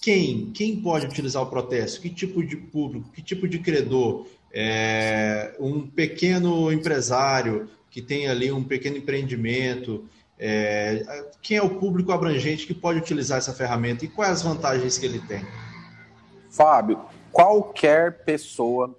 quem, 0.00 0.50
quem 0.52 0.80
pode 0.80 1.06
utilizar 1.06 1.42
o 1.42 1.46
protesto? 1.46 2.00
Que 2.00 2.08
tipo 2.08 2.42
de 2.42 2.56
público? 2.56 3.10
Que 3.12 3.22
tipo 3.22 3.46
de 3.46 3.58
credor? 3.58 4.26
É, 4.52 5.54
um 5.60 5.86
pequeno 5.86 6.72
empresário 6.72 7.68
que 7.90 8.00
tem 8.00 8.28
ali 8.28 8.52
um 8.52 8.62
pequeno 8.62 8.96
empreendimento? 8.96 10.08
É, 10.38 11.26
quem 11.42 11.58
é 11.58 11.62
o 11.62 11.78
público 11.78 12.12
abrangente 12.12 12.66
que 12.66 12.72
pode 12.72 12.98
utilizar 12.98 13.38
essa 13.38 13.52
ferramenta 13.52 14.04
e 14.04 14.08
quais 14.08 14.32
as 14.32 14.42
vantagens 14.42 14.96
que 14.96 15.04
ele 15.04 15.20
tem? 15.20 15.44
Fábio, 16.50 17.04
qualquer 17.30 18.24
pessoa 18.24 18.98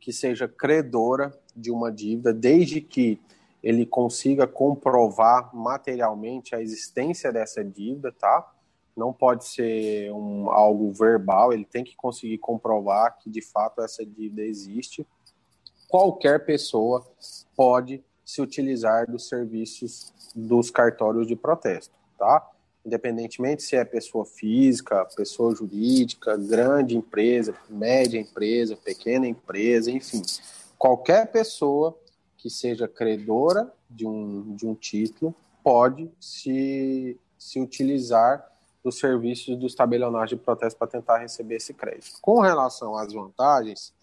que 0.00 0.12
seja 0.12 0.48
credora 0.48 1.38
de 1.54 1.70
uma 1.70 1.92
dívida, 1.92 2.32
desde 2.32 2.80
que 2.80 3.20
ele 3.62 3.84
consiga 3.84 4.46
comprovar 4.46 5.54
materialmente 5.54 6.54
a 6.54 6.62
existência 6.62 7.32
dessa 7.32 7.62
dívida, 7.62 8.12
tá? 8.12 8.50
Não 8.96 9.12
pode 9.12 9.46
ser 9.46 10.12
um, 10.12 10.50
algo 10.50 10.92
verbal, 10.92 11.52
ele 11.52 11.64
tem 11.64 11.84
que 11.84 11.94
conseguir 11.94 12.38
comprovar 12.38 13.18
que 13.18 13.28
de 13.28 13.42
fato 13.42 13.82
essa 13.82 14.06
dívida 14.06 14.42
existe. 14.42 15.06
Qualquer 15.88 16.44
pessoa 16.44 17.06
pode 17.54 18.02
se 18.28 18.42
utilizar 18.42 19.10
dos 19.10 19.26
serviços 19.26 20.12
dos 20.36 20.70
cartórios 20.70 21.26
de 21.26 21.34
protesto, 21.34 21.94
tá? 22.18 22.46
Independentemente 22.84 23.62
se 23.62 23.74
é 23.74 23.82
pessoa 23.86 24.26
física, 24.26 25.02
pessoa 25.16 25.54
jurídica, 25.54 26.36
grande 26.36 26.94
empresa, 26.94 27.54
média 27.70 28.20
empresa, 28.20 28.76
pequena 28.76 29.26
empresa, 29.26 29.90
enfim, 29.90 30.20
qualquer 30.76 31.32
pessoa 31.32 31.98
que 32.36 32.50
seja 32.50 32.86
credora 32.86 33.72
de 33.88 34.06
um, 34.06 34.54
de 34.54 34.66
um 34.66 34.74
título 34.74 35.34
pode 35.64 36.10
se, 36.20 37.18
se 37.38 37.58
utilizar 37.58 38.46
dos 38.84 38.98
serviços 38.98 39.56
dos 39.56 39.74
tabelionados 39.74 40.28
de 40.28 40.36
protesto 40.36 40.78
para 40.78 40.86
tentar 40.86 41.16
receber 41.16 41.56
esse 41.56 41.72
crédito. 41.72 42.18
Com 42.20 42.40
relação 42.40 42.94
às 42.94 43.10
vantagens, 43.10 43.94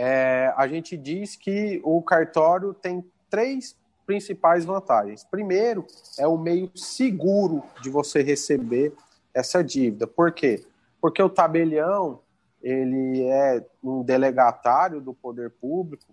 é, 0.00 0.54
a 0.56 0.68
gente 0.68 0.96
diz 0.96 1.34
que 1.34 1.80
o 1.82 2.00
cartório 2.00 2.72
tem 2.72 3.04
três 3.28 3.76
principais 4.06 4.64
vantagens. 4.64 5.24
Primeiro, 5.24 5.84
é 6.16 6.26
o 6.26 6.38
meio 6.38 6.70
seguro 6.76 7.64
de 7.82 7.90
você 7.90 8.22
receber 8.22 8.94
essa 9.34 9.62
dívida. 9.62 10.06
Por 10.06 10.30
quê? 10.30 10.64
Porque 11.00 11.20
o 11.20 11.28
tabelião 11.28 12.20
ele 12.62 13.24
é 13.24 13.64
um 13.82 14.02
delegatário 14.02 15.00
do 15.00 15.12
poder 15.12 15.50
público 15.50 16.04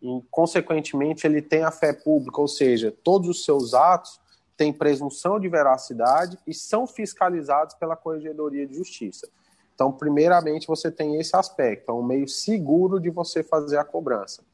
e, 0.00 0.22
consequentemente, 0.30 1.26
ele 1.26 1.42
tem 1.42 1.64
a 1.64 1.70
fé 1.72 1.92
pública, 1.92 2.40
ou 2.40 2.48
seja, 2.48 2.94
todos 3.02 3.28
os 3.28 3.44
seus 3.44 3.74
atos 3.74 4.20
têm 4.56 4.72
presunção 4.72 5.40
de 5.40 5.48
veracidade 5.48 6.38
e 6.46 6.54
são 6.54 6.86
fiscalizados 6.86 7.74
pela 7.74 7.96
Corregedoria 7.96 8.66
de 8.66 8.74
Justiça. 8.74 9.28
Então, 9.82 9.90
primeiramente, 9.90 10.68
você 10.68 10.92
tem 10.92 11.18
esse 11.18 11.34
aspecto, 11.34 11.90
é 11.90 11.92
um 11.92 12.04
meio 12.04 12.28
seguro 12.28 13.00
de 13.00 13.10
você 13.10 13.42
fazer 13.42 13.78
a 13.78 13.84
cobrança. 13.84 14.44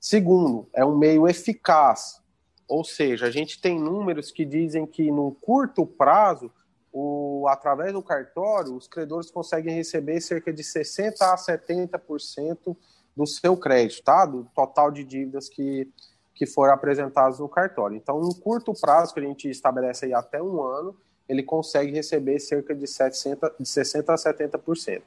Segundo, 0.00 0.66
é 0.72 0.82
um 0.82 0.96
meio 0.96 1.28
eficaz, 1.28 2.22
ou 2.66 2.82
seja, 2.82 3.26
a 3.26 3.30
gente 3.30 3.60
tem 3.60 3.78
números 3.78 4.30
que 4.30 4.46
dizem 4.46 4.86
que 4.86 5.10
num 5.10 5.30
curto 5.30 5.84
prazo, 5.84 6.50
o, 6.90 7.44
através 7.48 7.92
do 7.92 8.02
cartório, 8.02 8.74
os 8.74 8.88
credores 8.88 9.30
conseguem 9.30 9.74
receber 9.74 10.22
cerca 10.22 10.50
de 10.50 10.62
60% 10.62 11.16
a 11.20 11.36
70% 11.36 12.74
do 13.14 13.26
seu 13.26 13.54
crédito, 13.58 14.02
tá? 14.02 14.24
Do 14.24 14.46
total 14.54 14.90
de 14.90 15.04
dívidas 15.04 15.50
que, 15.50 15.86
que 16.34 16.46
foram 16.46 16.72
apresentadas 16.72 17.40
no 17.40 17.48
cartório. 17.48 17.94
Então, 17.94 18.18
num 18.18 18.32
curto 18.32 18.72
prazo, 18.80 19.12
que 19.12 19.20
a 19.20 19.22
gente 19.22 19.50
estabelece 19.50 20.06
aí 20.06 20.14
até 20.14 20.42
um 20.42 20.62
ano, 20.62 20.96
ele 21.28 21.42
consegue 21.42 21.92
receber 21.92 22.38
cerca 22.38 22.74
de, 22.74 22.86
700, 22.86 23.50
de 23.58 23.64
60% 23.64 24.08
a 24.08 24.14
70%. 24.14 25.02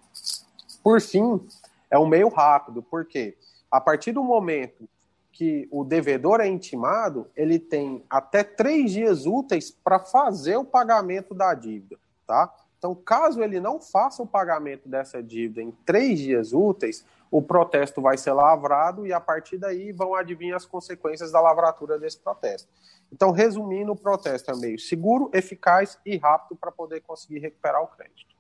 Por 0.84 1.02
fim, 1.02 1.46
é 1.90 1.98
um 1.98 2.08
meio 2.08 2.30
rápido, 2.30 2.82
porque 2.84 3.36
a 3.70 3.82
partir 3.82 4.12
do 4.12 4.24
momento 4.24 4.88
que 5.32 5.68
o 5.70 5.84
devedor 5.84 6.40
é 6.40 6.48
intimado, 6.48 7.28
ele 7.36 7.60
tem 7.60 8.04
até 8.10 8.44
três 8.44 8.92
dias 8.92 9.26
úteis 9.26 9.70
para 9.70 10.00
fazer 10.00 10.56
o 10.56 10.64
pagamento 10.64 11.34
da 11.34 11.54
dívida, 11.54 11.98
tá? 12.26 12.54
Então, 12.78 12.96
caso 12.96 13.42
ele 13.42 13.60
não 13.60 13.82
faça 13.82 14.24
o 14.24 14.28
pagamento 14.28 14.88
dessa 14.88 15.22
dívida 15.22 15.62
em 15.62 15.72
três 15.86 16.20
dias 16.20 16.54
úteis, 16.54 17.04
o 17.32 17.42
protesto 17.42 18.02
vai 18.02 18.18
ser 18.18 18.34
lavrado 18.34 19.06
e 19.06 19.14
a 19.14 19.20
partir 19.20 19.58
daí 19.58 19.92
vão 19.92 20.16
adivinhar 20.16 20.58
as 20.58 20.66
consequências 20.66 21.32
da 21.32 21.42
lavratura 21.42 22.00
desse 22.00 22.20
protesto. 22.20 22.68
Então, 23.12 23.32
resumindo, 23.32 23.92
o 23.92 23.96
protesto 23.96 24.52
é 24.52 24.56
meio 24.56 24.80
seguro, 24.80 25.30
eficaz 25.34 25.98
e 26.06 26.18
rápido 26.18 26.56
para 26.56 26.72
poder 26.72 27.02
conseguir 27.02 27.40
recuperar 27.40 27.82
o 27.82 27.88
crédito. 27.88 28.36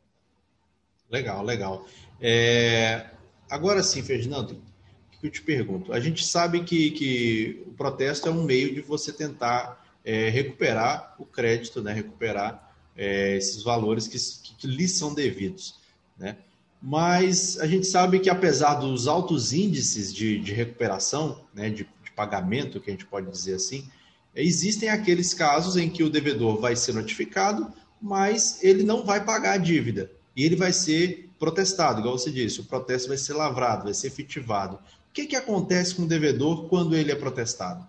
Legal, 1.10 1.44
legal. 1.44 1.86
É... 2.20 3.10
Agora 3.50 3.84
sim, 3.84 4.02
Ferdinando, 4.02 4.54
o 4.54 5.20
que 5.20 5.28
eu 5.28 5.32
te 5.32 5.42
pergunto? 5.42 5.94
A 5.94 6.00
gente 6.00 6.26
sabe 6.26 6.64
que, 6.64 6.92
que 6.92 7.64
o 7.68 7.72
protesto 7.72 8.28
é 8.28 8.32
um 8.32 8.44
meio 8.44 8.74
de 8.74 8.82
você 8.82 9.14
tentar 9.14 9.86
é, 10.04 10.30
recuperar 10.30 11.16
o 11.20 11.26
crédito, 11.26 11.82
né? 11.82 11.94
recuperar 11.94 12.74
é, 12.96 13.36
esses 13.36 13.64
valores 13.64 14.08
que, 14.08 14.18
que, 14.58 14.68
lhes 14.68 14.94
são 14.94 15.14
devidos. 15.14 15.80
Né? 16.18 16.38
Mas 16.82 17.60
a 17.60 17.68
gente 17.68 17.88
sabe 17.88 18.20
que, 18.20 18.30
apesar 18.30 18.76
dos 18.76 19.08
altos 19.08 19.54
índices 19.54 20.14
de, 20.14 20.40
de 20.40 20.54
recuperação, 20.54 21.44
né, 21.54 21.70
de, 21.70 21.84
de 22.04 22.12
pagamento, 22.16 22.80
que 22.80 22.90
a 22.90 22.94
gente 22.94 23.06
pode 23.06 23.30
dizer 23.30 23.56
assim, 23.56 23.90
Existem 24.36 24.90
aqueles 24.90 25.34
casos 25.34 25.78
em 25.78 25.90
que 25.90 26.04
o 26.04 26.10
devedor 26.10 26.60
vai 26.60 26.76
ser 26.76 26.94
notificado, 26.94 27.72
mas 28.02 28.62
ele 28.62 28.84
não 28.84 29.06
vai 29.06 29.24
pagar 29.24 29.54
a 29.54 29.58
dívida 29.58 30.12
e 30.36 30.44
ele 30.44 30.58
vai 30.58 30.74
ser 30.74 31.30
protestado, 31.40 32.02
igual 32.02 32.18
você 32.18 32.30
disse, 32.30 32.60
o 32.60 32.66
protesto 32.66 33.08
vai 33.08 33.18
ser 33.18 33.34
lavrado, 33.34 33.86
vai 33.86 33.94
ser 33.94 34.08
efetivado. 34.08 34.76
O 34.76 35.14
que, 35.14 35.26
que 35.26 35.36
acontece 35.38 35.96
com 35.96 36.02
o 36.02 36.08
devedor 36.08 36.68
quando 36.68 36.96
ele 36.96 37.12
é 37.12 37.16
protestado? 37.16 37.88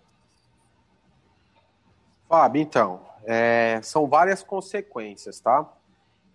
Fábio, 2.28 2.62
então, 2.62 3.00
é, 3.24 3.80
são 3.82 4.06
várias 4.06 4.44
consequências, 4.44 5.40
tá? 5.40 5.68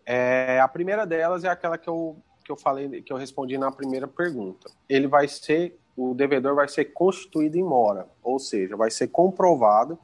É, 0.05 0.59
a 0.59 0.67
primeira 0.67 1.05
delas 1.05 1.45
é 1.45 1.49
aquela 1.49 1.77
que 1.77 1.87
eu, 1.87 2.17
que 2.51 2.53
eu 2.53 2.57
falei, 2.57 3.01
que 3.01 3.13
eu 3.13 3.17
respondi 3.17 3.57
na 3.57 3.71
primeira 3.71 4.07
pergunta. 4.07 4.69
Ele 4.89 5.07
vai 5.07 5.27
ser 5.27 5.77
o 5.95 6.13
devedor 6.13 6.55
vai 6.55 6.67
ser 6.67 6.85
constituído 6.85 7.57
em 7.57 7.63
mora, 7.63 8.07
ou 8.23 8.39
seja, 8.39 8.77
vai 8.77 8.89
ser 8.89 9.09
comprovado 9.09 9.99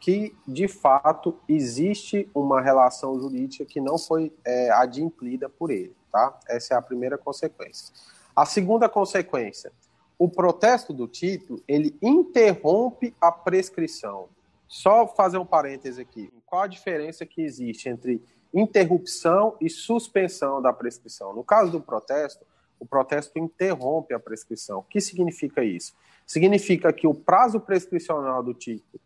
que 0.00 0.34
de 0.46 0.66
fato 0.66 1.38
existe 1.46 2.28
uma 2.34 2.62
relação 2.62 3.20
jurídica 3.20 3.64
que 3.64 3.78
não 3.78 3.98
foi 3.98 4.32
é, 4.44 4.70
adimplida 4.70 5.48
por 5.48 5.70
ele, 5.70 5.94
tá? 6.10 6.38
Essa 6.48 6.74
é 6.74 6.76
a 6.76 6.82
primeira 6.82 7.18
consequência. 7.18 7.94
A 8.34 8.46
segunda 8.46 8.88
consequência, 8.88 9.70
o 10.18 10.28
protesto 10.28 10.92
do 10.92 11.06
título 11.06 11.62
ele 11.68 11.96
interrompe 12.00 13.14
a 13.20 13.30
prescrição. 13.30 14.28
Só 14.66 15.06
fazer 15.06 15.38
um 15.38 15.46
parêntese 15.46 16.00
aqui. 16.00 16.32
Qual 16.46 16.62
a 16.62 16.66
diferença 16.66 17.24
que 17.24 17.42
existe 17.42 17.88
entre 17.88 18.22
interrupção 18.52 19.56
e 19.60 19.68
suspensão 19.68 20.60
da 20.60 20.72
prescrição? 20.72 21.34
No 21.34 21.44
caso 21.44 21.72
do 21.72 21.80
protesto, 21.80 22.44
o 22.80 22.86
protesto 22.86 23.38
interrompe 23.38 24.14
a 24.14 24.20
prescrição. 24.20 24.78
O 24.78 24.82
que 24.82 25.00
significa 25.00 25.64
isso? 25.64 25.94
Significa 26.26 26.92
que 26.92 27.06
o 27.06 27.14
prazo 27.14 27.60
prescricional 27.60 28.42
do 28.42 28.54
título 28.54 29.00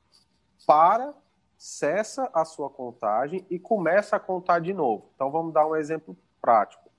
para, 0.66 1.14
cessa 1.56 2.28
a 2.34 2.44
sua 2.44 2.68
contagem 2.68 3.46
e 3.48 3.58
começa 3.58 4.16
a 4.16 4.20
contar 4.20 4.58
de 4.58 4.74
novo. 4.74 5.10
Então 5.14 5.30
vamos 5.30 5.52
dar 5.52 5.66
um 5.66 5.76
exemplo 5.76 6.16
prático. 6.40 6.90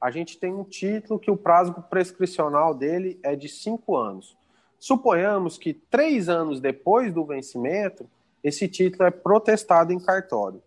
A 0.00 0.10
gente 0.10 0.38
tem 0.38 0.54
um 0.54 0.64
título 0.64 1.18
que 1.18 1.30
o 1.30 1.36
prazo 1.36 1.74
prescricional 1.90 2.74
dele 2.74 3.18
é 3.22 3.34
de 3.34 3.48
cinco 3.48 3.96
anos. 3.96 4.36
Suponhamos 4.78 5.58
que 5.58 5.74
três 5.74 6.28
anos 6.28 6.60
depois 6.60 7.12
do 7.12 7.24
vencimento, 7.24 8.08
esse 8.42 8.68
título 8.68 9.04
é 9.04 9.10
protestado 9.10 9.92
em 9.92 9.98
cartório. 9.98 10.62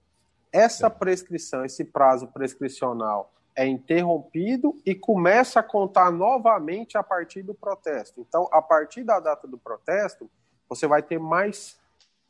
Essa 0.51 0.89
prescrição, 0.89 1.63
esse 1.63 1.85
prazo 1.85 2.27
prescricional 2.27 3.31
é 3.55 3.65
interrompido 3.65 4.77
e 4.85 4.93
começa 4.93 5.59
a 5.59 5.63
contar 5.63 6.11
novamente 6.11 6.97
a 6.97 7.03
partir 7.03 7.41
do 7.41 7.53
protesto. 7.53 8.21
Então, 8.21 8.47
a 8.51 8.61
partir 8.61 9.03
da 9.03 9.19
data 9.19 9.47
do 9.47 9.57
protesto, 9.57 10.29
você 10.67 10.87
vai 10.87 11.01
ter 11.01 11.19
mais 11.19 11.77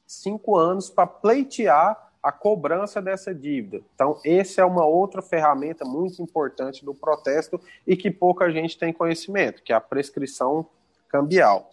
cinco 0.06 0.58
anos 0.58 0.90
para 0.90 1.08
pleitear 1.08 2.12
a 2.22 2.32
cobrança 2.32 3.01
dessa 3.01 3.34
dívida. 3.34 3.84
Então, 3.96 4.20
essa 4.24 4.62
é 4.62 4.66
uma 4.66 4.86
outra 4.86 5.22
ferramenta 5.22 5.84
muito 5.84 6.22
importante 6.22 6.86
do 6.86 6.94
protesto 6.94 7.60
e 7.88 7.96
que 7.98 8.12
pouca 8.12 8.51
gente 8.51 8.78
tem 8.78 8.94
conhecimento, 8.94 9.63
que 9.63 9.74
é 9.74 9.75
a 9.75 9.82
prescrição 9.82 10.68
cambial. 11.10 11.70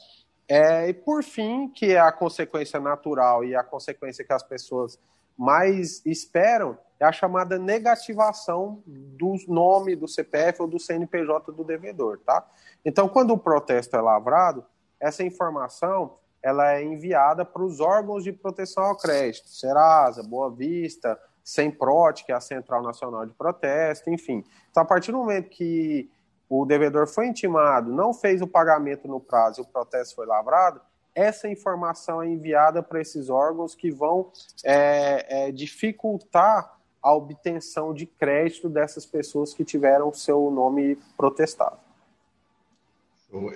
É, 0.49 0.88
e 0.88 0.95
por 0.95 1.23
fim, 1.23 1.69
que 1.69 1.93
é 1.93 2.00
a 2.00 2.11
consequência 2.11 2.81
natural 2.81 3.45
e 3.45 3.55
a 3.55 3.62
consequência 3.62 4.25
que 4.25 4.33
as 4.33 4.43
pessoas 4.43 4.99
mais 5.37 6.05
esperam, 6.07 6.76
é 6.99 7.05
a 7.05 7.12
chamada 7.12 7.59
negativação 7.59 8.83
do 8.87 9.37
nome 9.47 9.95
do 9.95 10.09
CPF 10.09 10.62
ou 10.62 10.69
do 10.69 10.81
CNPJ 10.81 11.52
do 11.52 11.62
devedor, 11.62 12.19
tá? 12.26 12.45
Então, 12.85 13.09
quando 13.09 13.33
o 13.33 13.38
protesto 13.38 13.95
é 13.95 14.00
lavrado, 14.00 14.64
essa 14.99 15.23
informação 15.23 16.17
ela 16.43 16.73
é 16.73 16.83
enviada 16.83 17.45
para 17.45 17.62
os 17.62 17.81
órgãos 17.81 18.25
de 18.25 18.33
proteção 18.33 18.85
ao 18.85 18.97
crédito, 18.97 19.49
Serasa, 19.49 20.23
Boa 20.23 20.50
Vista, 20.50 21.19
Semprot, 21.45 22.25
que 22.25 22.33
é 22.33 22.35
a 22.35 22.40
Central 22.40 22.83
Nacional 22.83 23.26
de 23.26 23.33
Protesto, 23.33 24.11
enfim. 24.11 24.45
Então, 24.71 24.83
a 24.83 24.87
partir 24.87 25.12
do 25.12 25.19
momento 25.19 25.49
que 25.49 26.11
o 26.49 26.64
devedor 26.64 27.07
foi 27.07 27.26
intimado, 27.26 27.93
não 27.93 28.12
fez 28.14 28.40
o 28.40 28.47
pagamento 28.47 29.07
no 29.07 29.21
prazo 29.21 29.61
e 29.61 29.62
o 29.62 29.67
protesto 29.67 30.14
foi 30.14 30.26
lavrado, 30.26 30.81
essa 31.14 31.49
informação 31.49 32.23
é 32.23 32.28
enviada 32.28 32.83
para 32.83 33.00
esses 33.00 33.28
órgãos 33.28 33.75
que 33.75 33.90
vão 33.90 34.31
é, 34.62 35.49
é, 35.49 35.52
dificultar 35.52 36.78
a 37.02 37.14
obtenção 37.14 37.93
de 37.93 38.07
crédito 38.07 38.69
dessas 38.69 39.05
pessoas 39.05 39.52
que 39.52 39.64
tiveram 39.64 40.12
seu 40.12 40.50
nome 40.50 40.97
protestado. 41.17 41.78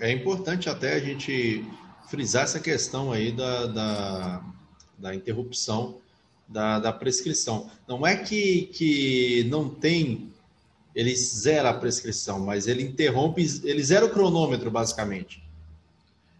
É 0.00 0.10
importante 0.10 0.68
até 0.68 0.94
a 0.94 0.98
gente 0.98 1.64
frisar 2.08 2.44
essa 2.44 2.60
questão 2.60 3.12
aí 3.12 3.32
da, 3.32 3.66
da, 3.66 4.44
da 4.98 5.14
interrupção 5.14 6.00
da, 6.46 6.78
da, 6.78 6.92
prescrição. 6.92 7.70
Não 7.88 8.06
é 8.06 8.16
que, 8.16 8.66
que 8.66 9.44
não 9.50 9.68
tem, 9.68 10.31
ele 10.94 11.14
zera 11.16 11.70
a 11.70 11.74
prescrição, 11.74 12.38
mas 12.40 12.66
ele 12.66 12.82
interrompe, 12.82 13.42
ele 13.64 13.82
zera 13.82 14.04
o 14.04 14.10
cronômetro, 14.10 14.70
basicamente. 14.70 15.42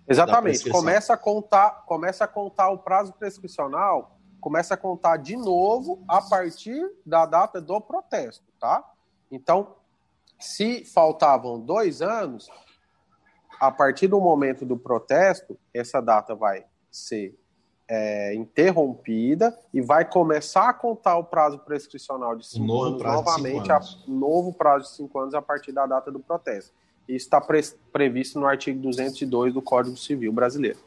Exatamente. 0.09 0.68
Começa 0.68 1.14
a 1.14 1.16
contar, 1.16 1.85
começa 1.87 2.25
a 2.25 2.28
contar 2.28 2.71
o 2.71 2.78
prazo 2.78 3.12
prescricional, 3.12 4.18
começa 4.40 4.75
a 4.75 4.76
contar 4.76 5.16
de 5.16 5.37
novo 5.37 6.02
a 6.06 6.21
partir 6.21 6.85
da 7.06 7.25
data 7.25 7.61
do 7.61 7.80
protesto, 7.80 8.44
tá? 8.61 8.85
Então, 9.30 9.76
se 10.38 10.85
faltavam 10.85 11.59
dois 11.59 12.02
anos, 12.02 12.50
a 13.61 13.71
partir 13.71 14.09
do 14.09 14.21
momento 14.21 14.66
do 14.66 14.76
protesto, 14.76 15.56
essa 15.73 16.00
data 16.02 16.35
vai 16.35 16.66
ser 16.90 17.38
é, 17.88 18.34
interrompida 18.34 19.56
e 19.72 19.80
vai 19.80 20.04
começar 20.08 20.68
a 20.68 20.72
contar 20.72 21.16
o 21.16 21.24
prazo 21.24 21.58
prescricional 21.58 22.36
de 22.36 22.46
cinco 22.46 22.72
um 22.72 22.82
anos 22.82 23.02
novamente, 23.02 23.62
cinco 23.62 23.72
anos. 23.72 24.04
A, 24.06 24.10
novo 24.10 24.52
prazo 24.52 24.90
de 24.90 24.96
cinco 24.96 25.18
anos 25.18 25.34
a 25.34 25.42
partir 25.42 25.72
da 25.72 25.86
data 25.86 26.10
do 26.10 26.20
protesto. 26.20 26.72
Isso 27.08 27.26
está 27.26 27.40
pre, 27.40 27.60
previsto 27.92 28.38
no 28.38 28.46
artigo 28.46 28.80
202 28.80 29.52
do 29.52 29.60
Código 29.60 29.96
Civil 29.96 30.32
Brasileiro. 30.32 30.78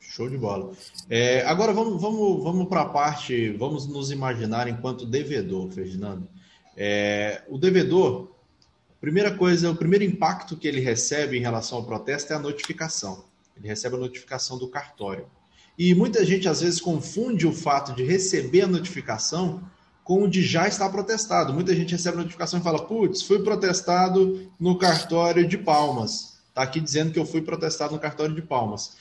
Show 0.00 0.28
de 0.28 0.36
bola. 0.36 0.72
É, 1.08 1.44
agora 1.46 1.72
vamos, 1.72 2.00
vamos, 2.00 2.42
vamos 2.42 2.68
para 2.68 2.82
a 2.82 2.88
parte, 2.88 3.50
vamos 3.50 3.86
nos 3.86 4.10
imaginar 4.10 4.68
enquanto 4.68 5.06
devedor, 5.06 5.70
Ferdinando. 5.70 6.28
É, 6.76 7.42
o 7.48 7.56
devedor, 7.58 8.32
Primeira 9.02 9.36
coisa, 9.36 9.68
o 9.68 9.74
primeiro 9.74 10.04
impacto 10.04 10.56
que 10.56 10.68
ele 10.68 10.78
recebe 10.78 11.36
em 11.36 11.40
relação 11.40 11.78
ao 11.78 11.84
protesto 11.84 12.32
é 12.32 12.36
a 12.36 12.38
notificação. 12.38 13.24
Ele 13.56 13.66
recebe 13.66 13.96
a 13.96 13.98
notificação 13.98 14.56
do 14.56 14.68
cartório. 14.68 15.26
E 15.78 15.94
muita 15.94 16.24
gente 16.24 16.48
às 16.48 16.60
vezes 16.60 16.80
confunde 16.80 17.46
o 17.46 17.52
fato 17.52 17.94
de 17.94 18.04
receber 18.04 18.62
a 18.62 18.66
notificação 18.66 19.62
com 20.04 20.24
o 20.24 20.28
de 20.28 20.42
já 20.42 20.68
estar 20.68 20.88
protestado. 20.90 21.54
Muita 21.54 21.74
gente 21.74 21.92
recebe 21.92 22.16
a 22.16 22.20
notificação 22.20 22.60
e 22.60 22.62
fala: 22.62 22.84
putz, 22.84 23.22
fui 23.22 23.42
protestado 23.42 24.50
no 24.58 24.78
cartório 24.78 25.46
de 25.46 25.56
Palmas. 25.56 26.40
Está 26.48 26.62
aqui 26.62 26.80
dizendo 26.80 27.12
que 27.12 27.18
eu 27.18 27.24
fui 27.24 27.40
protestado 27.40 27.94
no 27.94 28.00
cartório 28.00 28.34
de 28.34 28.42
Palmas. 28.42 28.96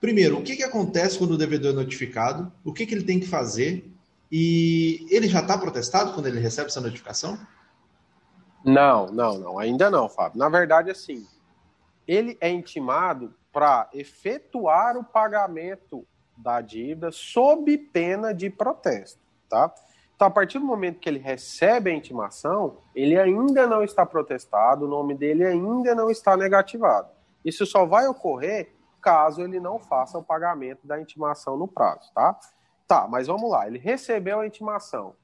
Primeiro, 0.00 0.38
o 0.38 0.42
que, 0.42 0.56
que 0.56 0.62
acontece 0.62 1.18
quando 1.18 1.32
o 1.32 1.38
devedor 1.38 1.72
é 1.72 1.74
notificado? 1.74 2.50
O 2.64 2.72
que, 2.72 2.86
que 2.86 2.94
ele 2.94 3.04
tem 3.04 3.20
que 3.20 3.28
fazer? 3.28 3.88
E 4.32 5.06
ele 5.10 5.28
já 5.28 5.40
está 5.40 5.58
protestado 5.58 6.12
quando 6.14 6.26
ele 6.26 6.40
recebe 6.40 6.68
essa 6.68 6.80
notificação? 6.80 7.38
Não, 8.64 9.06
não, 9.12 9.38
não, 9.38 9.58
ainda 9.58 9.90
não, 9.90 10.08
Fábio. 10.08 10.38
Na 10.38 10.48
verdade, 10.48 10.90
assim, 10.90 11.26
ele 12.06 12.36
é 12.40 12.50
intimado 12.50 13.34
para 13.52 13.88
efetuar 13.92 14.96
o 14.96 15.04
pagamento 15.04 16.06
da 16.36 16.60
dívida 16.60 17.10
sob 17.10 17.76
pena 17.76 18.32
de 18.32 18.48
protesto, 18.48 19.20
tá? 19.48 19.72
Então, 20.14 20.28
a 20.28 20.30
partir 20.30 20.58
do 20.58 20.66
momento 20.66 21.00
que 21.00 21.08
ele 21.08 21.18
recebe 21.18 21.90
a 21.90 21.94
intimação, 21.94 22.76
ele 22.94 23.18
ainda 23.18 23.66
não 23.66 23.82
está 23.82 24.04
protestado, 24.04 24.84
o 24.84 24.88
nome 24.88 25.14
dele 25.14 25.46
ainda 25.46 25.94
não 25.94 26.10
está 26.10 26.36
negativado. 26.36 27.08
Isso 27.44 27.64
só 27.64 27.86
vai 27.86 28.06
ocorrer 28.06 28.74
caso 29.00 29.40
ele 29.40 29.58
não 29.58 29.78
faça 29.78 30.18
o 30.18 30.22
pagamento 30.22 30.86
da 30.86 31.00
intimação 31.00 31.56
no 31.56 31.66
prazo, 31.66 32.12
tá? 32.14 32.38
Tá, 32.86 33.08
mas 33.08 33.28
vamos 33.28 33.50
lá. 33.50 33.66
Ele 33.66 33.78
recebeu 33.78 34.40
a 34.40 34.46
intimação. 34.46 35.14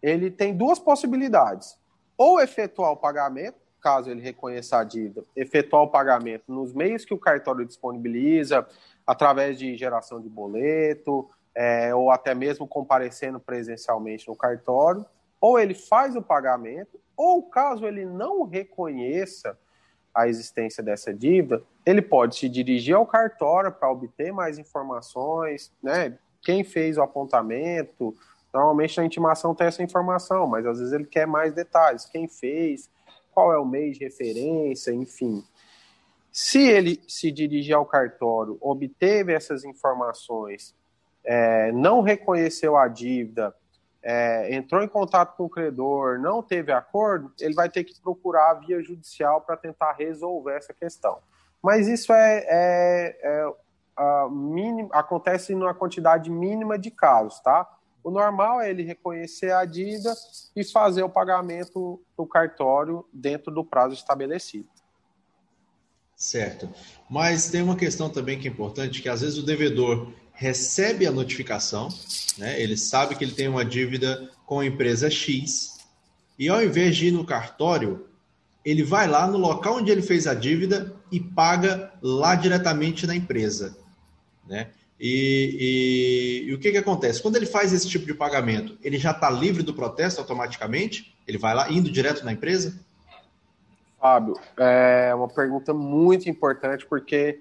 Ele 0.00 0.30
tem 0.30 0.56
duas 0.56 0.78
possibilidades 0.78 1.78
ou 2.16 2.40
efetuar 2.40 2.92
o 2.92 2.96
pagamento, 2.96 3.58
caso 3.80 4.10
ele 4.10 4.20
reconheça 4.20 4.78
a 4.78 4.84
dívida, 4.84 5.24
efetuar 5.34 5.82
o 5.82 5.88
pagamento 5.88 6.44
nos 6.48 6.72
meios 6.72 7.04
que 7.04 7.14
o 7.14 7.18
cartório 7.18 7.64
disponibiliza, 7.64 8.66
através 9.06 9.58
de 9.58 9.76
geração 9.76 10.20
de 10.20 10.28
boleto, 10.28 11.28
é, 11.54 11.94
ou 11.94 12.10
até 12.10 12.34
mesmo 12.34 12.66
comparecendo 12.66 13.40
presencialmente 13.40 14.28
no 14.28 14.36
cartório, 14.36 15.04
ou 15.40 15.58
ele 15.58 15.74
faz 15.74 16.14
o 16.14 16.22
pagamento, 16.22 17.00
ou 17.16 17.42
caso 17.42 17.86
ele 17.86 18.04
não 18.04 18.44
reconheça 18.44 19.58
a 20.14 20.28
existência 20.28 20.82
dessa 20.82 21.14
dívida, 21.14 21.62
ele 21.86 22.02
pode 22.02 22.36
se 22.36 22.48
dirigir 22.48 22.94
ao 22.94 23.06
cartório 23.06 23.72
para 23.72 23.90
obter 23.90 24.32
mais 24.32 24.58
informações, 24.58 25.72
né? 25.82 26.18
Quem 26.42 26.64
fez 26.64 26.96
o 26.96 27.02
apontamento, 27.02 28.14
Normalmente 28.52 28.98
na 28.98 29.04
intimação 29.04 29.54
tem 29.54 29.66
essa 29.66 29.82
informação, 29.82 30.46
mas 30.46 30.66
às 30.66 30.78
vezes 30.78 30.92
ele 30.92 31.06
quer 31.06 31.26
mais 31.26 31.52
detalhes. 31.52 32.04
Quem 32.04 32.26
fez, 32.26 32.90
qual 33.32 33.52
é 33.52 33.58
o 33.58 33.64
mês 33.64 33.98
de 33.98 34.04
referência, 34.04 34.92
enfim. 34.92 35.44
Se 36.32 36.60
ele 36.60 37.00
se 37.08 37.30
dirigir 37.30 37.74
ao 37.74 37.84
cartório, 37.84 38.56
obteve 38.60 39.32
essas 39.32 39.64
informações, 39.64 40.74
é, 41.24 41.72
não 41.72 42.00
reconheceu 42.02 42.76
a 42.76 42.86
dívida, 42.86 43.54
é, 44.02 44.54
entrou 44.54 44.82
em 44.82 44.88
contato 44.88 45.36
com 45.36 45.44
o 45.44 45.50
credor, 45.50 46.18
não 46.18 46.42
teve 46.42 46.72
acordo, 46.72 47.32
ele 47.40 47.54
vai 47.54 47.68
ter 47.68 47.84
que 47.84 48.00
procurar 48.00 48.50
a 48.50 48.54
via 48.54 48.82
judicial 48.82 49.40
para 49.40 49.56
tentar 49.56 49.92
resolver 49.92 50.56
essa 50.56 50.72
questão. 50.72 51.18
Mas 51.62 51.88
isso 51.88 52.12
é, 52.12 52.46
é, 52.48 53.16
é 53.22 54.28
mínimo, 54.30 54.88
acontece 54.92 55.54
numa 55.54 55.74
quantidade 55.74 56.30
mínima 56.30 56.78
de 56.78 56.90
casos, 56.90 57.40
tá? 57.40 57.68
O 58.02 58.10
normal 58.10 58.60
é 58.60 58.70
ele 58.70 58.82
reconhecer 58.82 59.52
a 59.52 59.64
dívida 59.64 60.14
e 60.56 60.64
fazer 60.64 61.02
o 61.02 61.08
pagamento 61.08 62.00
no 62.16 62.26
cartório 62.26 63.04
dentro 63.12 63.52
do 63.52 63.64
prazo 63.64 63.94
estabelecido. 63.94 64.68
Certo. 66.16 66.68
Mas 67.08 67.50
tem 67.50 67.62
uma 67.62 67.76
questão 67.76 68.10
também 68.10 68.38
que 68.38 68.46
é 68.46 68.50
importante, 68.50 69.00
que 69.00 69.08
às 69.08 69.22
vezes 69.22 69.38
o 69.38 69.42
devedor 69.42 70.12
recebe 70.32 71.06
a 71.06 71.10
notificação, 71.10 71.88
né? 72.38 72.60
ele 72.60 72.76
sabe 72.76 73.14
que 73.14 73.24
ele 73.24 73.32
tem 73.32 73.48
uma 73.48 73.64
dívida 73.64 74.30
com 74.46 74.60
a 74.60 74.66
empresa 74.66 75.10
X, 75.10 75.78
e 76.38 76.48
ao 76.48 76.62
invés 76.62 76.96
de 76.96 77.08
ir 77.08 77.10
no 77.10 77.24
cartório, 77.24 78.06
ele 78.64 78.82
vai 78.82 79.06
lá 79.06 79.26
no 79.26 79.36
local 79.36 79.76
onde 79.76 79.90
ele 79.90 80.02
fez 80.02 80.26
a 80.26 80.34
dívida 80.34 80.94
e 81.10 81.20
paga 81.20 81.92
lá 82.02 82.34
diretamente 82.34 83.06
na 83.06 83.14
empresa. 83.14 83.76
Né? 84.46 84.70
E, 85.00 86.44
e, 86.44 86.50
e, 86.50 86.54
o 86.54 86.58
que, 86.58 86.70
que 86.70 86.76
acontece? 86.76 87.22
Quando 87.22 87.36
ele 87.36 87.46
faz 87.46 87.72
esse 87.72 87.88
tipo 87.88 88.04
de 88.04 88.12
pagamento, 88.12 88.76
ele 88.82 88.98
já 88.98 89.12
está 89.12 89.30
livre 89.30 89.62
do 89.62 89.72
protesto 89.72 90.20
automaticamente? 90.20 91.16
Ele 91.26 91.38
vai 91.38 91.54
lá 91.54 91.72
indo 91.72 91.90
direto 91.90 92.22
na 92.22 92.32
empresa? 92.32 92.78
Fábio, 93.98 94.38
é 94.58 95.14
uma 95.14 95.28
pergunta 95.28 95.72
muito 95.72 96.28
importante 96.28 96.84
porque, 96.84 97.40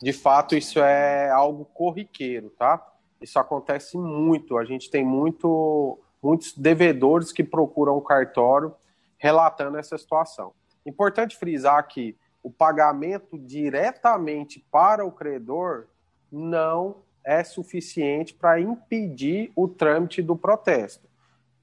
de 0.00 0.12
fato, 0.12 0.54
isso 0.54 0.78
é 0.78 1.28
algo 1.28 1.64
corriqueiro, 1.64 2.50
tá? 2.50 2.80
Isso 3.20 3.36
acontece 3.36 3.98
muito. 3.98 4.56
A 4.56 4.64
gente 4.64 4.88
tem 4.88 5.04
muito, 5.04 5.98
muitos 6.22 6.56
devedores 6.56 7.32
que 7.32 7.42
procuram 7.42 7.96
o 7.96 8.00
cartório 8.00 8.72
relatando 9.18 9.76
essa 9.76 9.98
situação. 9.98 10.52
Importante 10.86 11.36
frisar 11.36 11.86
que 11.88 12.16
o 12.44 12.50
pagamento 12.50 13.36
diretamente 13.38 14.64
para 14.70 15.04
o 15.04 15.10
credor 15.10 15.86
não 16.32 16.96
é 17.22 17.44
suficiente 17.44 18.34
para 18.34 18.60
impedir 18.60 19.52
o 19.54 19.68
trâmite 19.68 20.22
do 20.22 20.34
protesto. 20.34 21.06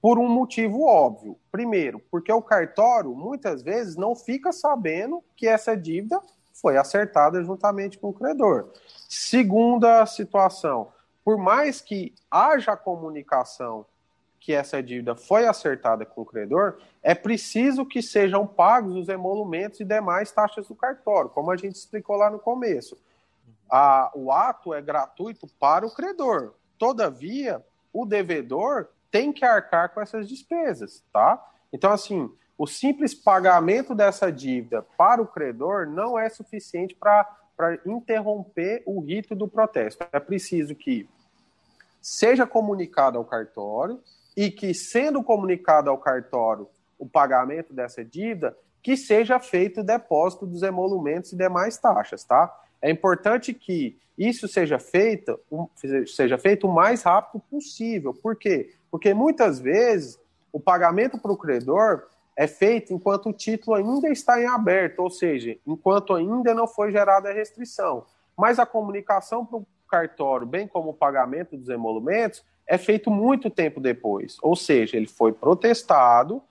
Por 0.01 0.17
um 0.17 0.29
motivo 0.29 0.85
óbvio. 0.85 1.37
Primeiro, 1.51 1.99
porque 2.11 2.31
o 2.31 2.41
cartório 2.41 3.13
muitas 3.13 3.61
vezes 3.61 3.97
não 3.97 4.15
fica 4.15 4.51
sabendo 4.53 5.21
que 5.35 5.47
essa 5.47 5.75
dívida 5.75 6.21
foi 6.53 6.77
acertada 6.77 7.43
juntamente 7.43 7.97
com 7.97 8.09
o 8.09 8.13
credor. 8.13 8.69
Segunda 9.09 10.05
situação, 10.05 10.89
por 11.23 11.37
mais 11.37 11.81
que 11.81 12.13
haja 12.29 12.77
comunicação 12.77 13.85
que 14.39 14.53
essa 14.53 14.81
dívida 14.81 15.15
foi 15.15 15.45
acertada 15.45 16.05
com 16.05 16.21
o 16.21 16.25
credor, 16.25 16.77
é 17.03 17.13
preciso 17.13 17.85
que 17.85 18.01
sejam 18.01 18.47
pagos 18.47 18.95
os 18.95 19.09
emolumentos 19.09 19.81
e 19.81 19.85
demais 19.85 20.31
taxas 20.31 20.67
do 20.67 20.75
cartório, 20.75 21.29
como 21.29 21.51
a 21.51 21.57
gente 21.57 21.75
explicou 21.75 22.15
lá 22.15 22.29
no 22.29 22.39
começo. 22.39 22.97
A, 23.69 24.11
o 24.15 24.31
ato 24.31 24.73
é 24.73 24.81
gratuito 24.81 25.47
para 25.59 25.85
o 25.85 25.91
credor. 25.91 26.53
Todavia, 26.77 27.63
o 27.93 28.05
devedor 28.05 28.87
tem 29.11 29.31
que 29.31 29.45
arcar 29.45 29.93
com 29.93 30.01
essas 30.01 30.27
despesas, 30.27 31.03
tá? 31.11 31.43
Então, 31.71 31.91
assim, 31.91 32.31
o 32.57 32.67
simples 32.67 33.13
pagamento 33.13 33.95
dessa 33.95 34.31
dívida 34.31 34.85
para 34.97 35.21
o 35.21 35.27
credor 35.27 35.87
não 35.87 36.17
é 36.17 36.29
suficiente 36.29 36.95
para 36.95 37.25
interromper 37.85 38.83
o 38.85 38.99
rito 38.99 39.35
do 39.35 39.47
protesto. 39.47 40.05
É 40.11 40.19
preciso 40.19 40.75
que 40.75 41.07
seja 42.01 42.45
comunicado 42.45 43.17
ao 43.17 43.25
cartório 43.25 44.01
e 44.35 44.49
que, 44.49 44.73
sendo 44.73 45.23
comunicado 45.23 45.89
ao 45.89 45.97
cartório 45.97 46.67
o 46.97 47.07
pagamento 47.07 47.73
dessa 47.73 48.03
dívida, 48.03 48.55
que 48.81 48.97
seja 48.97 49.39
feito 49.39 49.81
o 49.81 49.83
depósito 49.83 50.45
dos 50.45 50.63
emolumentos 50.63 51.31
e 51.31 51.37
demais 51.37 51.77
taxas, 51.77 52.23
tá? 52.23 52.53
É 52.81 52.89
importante 52.89 53.53
que 53.53 53.97
isso 54.17 54.47
seja 54.47 54.77
feito, 54.77 55.39
seja 56.07 56.37
feito 56.37 56.67
o 56.67 56.73
mais 56.73 57.03
rápido 57.03 57.41
possível. 57.49 58.13
Por 58.13 58.35
quê? 58.35 58.73
Porque 58.91 59.13
muitas 59.13 59.59
vezes 59.59 60.19
o 60.51 60.59
pagamento 60.59 61.17
para 61.17 61.31
o 61.31 61.37
credor 61.37 62.03
é 62.35 62.47
feito 62.47 62.93
enquanto 62.93 63.29
o 63.29 63.33
título 63.33 63.75
ainda 63.75 64.09
está 64.09 64.41
em 64.41 64.45
aberto, 64.45 64.99
ou 64.99 65.09
seja, 65.09 65.57
enquanto 65.65 66.13
ainda 66.13 66.53
não 66.53 66.67
foi 66.67 66.91
gerada 66.91 67.29
a 67.29 67.33
restrição. 67.33 68.05
Mas 68.37 68.59
a 68.59 68.65
comunicação 68.65 69.45
para 69.45 69.57
o 69.57 69.67
cartório, 69.89 70.47
bem 70.47 70.67
como 70.67 70.91
o 70.91 70.93
pagamento 70.93 71.57
dos 71.57 71.69
emolumentos, 71.69 72.43
é 72.65 72.77
feito 72.77 73.09
muito 73.09 73.49
tempo 73.49 73.81
depois. 73.81 74.37
Ou 74.41 74.55
seja, 74.55 74.95
ele 74.95 75.07
foi 75.07 75.33
protestado, 75.33 76.41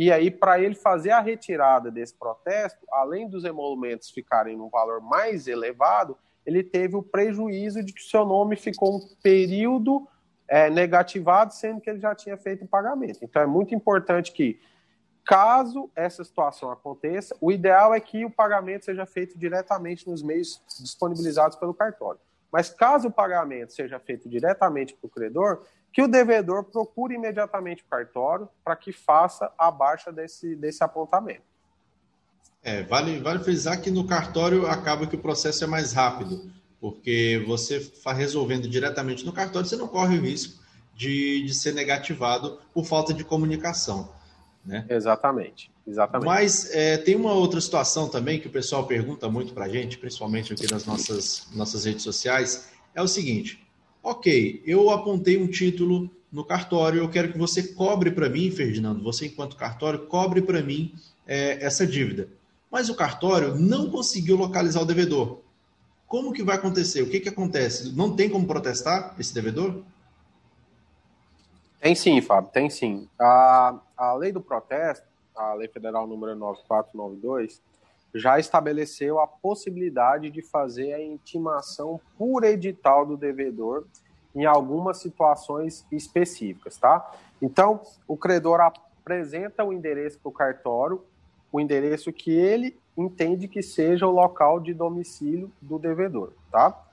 e 0.00 0.12
aí, 0.12 0.30
para 0.30 0.60
ele 0.60 0.76
fazer 0.76 1.10
a 1.10 1.18
retirada 1.18 1.90
desse 1.90 2.14
protesto, 2.14 2.86
além 2.92 3.28
dos 3.28 3.44
emolumentos 3.44 4.10
ficarem 4.10 4.56
num 4.56 4.68
valor 4.68 5.00
mais 5.00 5.48
elevado, 5.48 6.16
ele 6.46 6.62
teve 6.62 6.94
o 6.94 7.02
prejuízo 7.02 7.82
de 7.82 7.92
que 7.92 8.04
seu 8.04 8.24
nome 8.24 8.54
ficou 8.54 8.94
um 8.94 9.00
período 9.20 10.06
é, 10.46 10.70
negativado, 10.70 11.52
sendo 11.52 11.80
que 11.80 11.90
ele 11.90 11.98
já 11.98 12.14
tinha 12.14 12.36
feito 12.36 12.64
o 12.64 12.68
pagamento. 12.68 13.18
Então, 13.22 13.42
é 13.42 13.46
muito 13.46 13.74
importante 13.74 14.30
que, 14.30 14.60
caso 15.26 15.90
essa 15.96 16.22
situação 16.22 16.70
aconteça, 16.70 17.36
o 17.40 17.50
ideal 17.50 17.92
é 17.92 17.98
que 17.98 18.24
o 18.24 18.30
pagamento 18.30 18.84
seja 18.84 19.04
feito 19.04 19.36
diretamente 19.36 20.08
nos 20.08 20.22
meios 20.22 20.62
disponibilizados 20.78 21.56
pelo 21.56 21.74
cartório. 21.74 22.20
Mas 22.52 22.70
caso 22.70 23.08
o 23.08 23.12
pagamento 23.12 23.72
seja 23.72 23.98
feito 23.98 24.28
diretamente 24.28 24.94
para 24.94 25.08
o 25.08 25.10
credor, 25.10 25.66
que 25.92 26.02
o 26.02 26.08
devedor 26.08 26.64
procure 26.64 27.14
imediatamente 27.14 27.82
o 27.82 27.86
cartório 27.90 28.48
para 28.64 28.76
que 28.76 28.92
faça 28.92 29.52
a 29.58 29.70
baixa 29.70 30.12
desse, 30.12 30.54
desse 30.54 30.82
apontamento. 30.84 31.42
É, 32.62 32.82
vale, 32.82 33.18
vale 33.20 33.38
frisar 33.38 33.80
que 33.80 33.90
no 33.90 34.06
cartório 34.06 34.66
acaba 34.66 35.06
que 35.06 35.16
o 35.16 35.20
processo 35.20 35.64
é 35.64 35.66
mais 35.66 35.92
rápido, 35.92 36.50
porque 36.80 37.42
você 37.46 37.76
está 37.76 38.12
resolvendo 38.12 38.68
diretamente 38.68 39.24
no 39.24 39.32
cartório, 39.32 39.68
você 39.68 39.76
não 39.76 39.88
corre 39.88 40.18
o 40.18 40.22
risco 40.22 40.62
de, 40.94 41.42
de 41.42 41.54
ser 41.54 41.72
negativado 41.72 42.60
por 42.74 42.84
falta 42.84 43.14
de 43.14 43.24
comunicação. 43.24 44.12
Né? 44.64 44.84
Exatamente, 44.88 45.70
exatamente. 45.86 46.26
Mas 46.26 46.74
é, 46.74 46.98
tem 46.98 47.16
uma 47.16 47.32
outra 47.32 47.60
situação 47.60 48.08
também 48.08 48.38
que 48.38 48.48
o 48.48 48.50
pessoal 48.50 48.86
pergunta 48.86 49.28
muito 49.30 49.54
para 49.54 49.64
a 49.64 49.68
gente, 49.68 49.96
principalmente 49.96 50.52
aqui 50.52 50.70
nas 50.70 50.84
nossas, 50.84 51.46
nossas 51.54 51.84
redes 51.84 52.02
sociais, 52.02 52.68
é 52.94 53.00
o 53.00 53.08
seguinte: 53.08 53.66
ok, 54.10 54.62
eu 54.66 54.90
apontei 54.90 55.36
um 55.36 55.46
título 55.46 56.10
no 56.30 56.44
cartório, 56.44 57.02
eu 57.02 57.10
quero 57.10 57.32
que 57.32 57.38
você 57.38 57.74
cobre 57.74 58.10
para 58.10 58.28
mim, 58.28 58.50
Ferdinando, 58.50 59.02
você 59.02 59.26
enquanto 59.26 59.56
cartório, 59.56 60.06
cobre 60.06 60.42
para 60.42 60.62
mim 60.62 60.94
é, 61.26 61.64
essa 61.64 61.86
dívida. 61.86 62.28
Mas 62.70 62.88
o 62.88 62.94
cartório 62.94 63.54
não 63.54 63.90
conseguiu 63.90 64.36
localizar 64.36 64.82
o 64.82 64.86
devedor. 64.86 65.40
Como 66.06 66.32
que 66.32 66.42
vai 66.42 66.56
acontecer? 66.56 67.02
O 67.02 67.08
que, 67.08 67.20
que 67.20 67.28
acontece? 67.28 67.94
Não 67.94 68.14
tem 68.14 68.28
como 68.28 68.46
protestar 68.46 69.14
esse 69.18 69.32
devedor? 69.32 69.82
Tem 71.80 71.94
sim, 71.94 72.20
Fábio, 72.20 72.50
tem 72.50 72.68
sim. 72.68 73.08
A, 73.18 73.78
a 73.96 74.14
lei 74.14 74.32
do 74.32 74.40
protesto, 74.40 75.06
a 75.36 75.54
lei 75.54 75.68
federal 75.68 76.06
número 76.06 76.34
9492, 76.34 77.60
já 78.14 78.38
estabeleceu 78.38 79.20
a 79.20 79.26
possibilidade 79.26 80.30
de 80.30 80.42
fazer 80.42 80.94
a 80.94 81.02
intimação 81.02 82.00
por 82.16 82.44
edital 82.44 83.04
do 83.04 83.16
devedor 83.16 83.86
em 84.34 84.44
algumas 84.44 84.98
situações 84.98 85.86
específicas, 85.90 86.76
tá? 86.76 87.10
Então, 87.40 87.80
o 88.06 88.16
credor 88.16 88.60
apresenta 88.60 89.64
o 89.64 89.72
endereço 89.72 90.18
para 90.18 90.28
o 90.28 90.32
cartório, 90.32 91.04
o 91.50 91.60
endereço 91.60 92.12
que 92.12 92.30
ele 92.30 92.78
entende 92.96 93.48
que 93.48 93.62
seja 93.62 94.06
o 94.06 94.10
local 94.10 94.60
de 94.60 94.74
domicílio 94.74 95.50
do 95.60 95.78
devedor, 95.78 96.32
tá? 96.50 96.84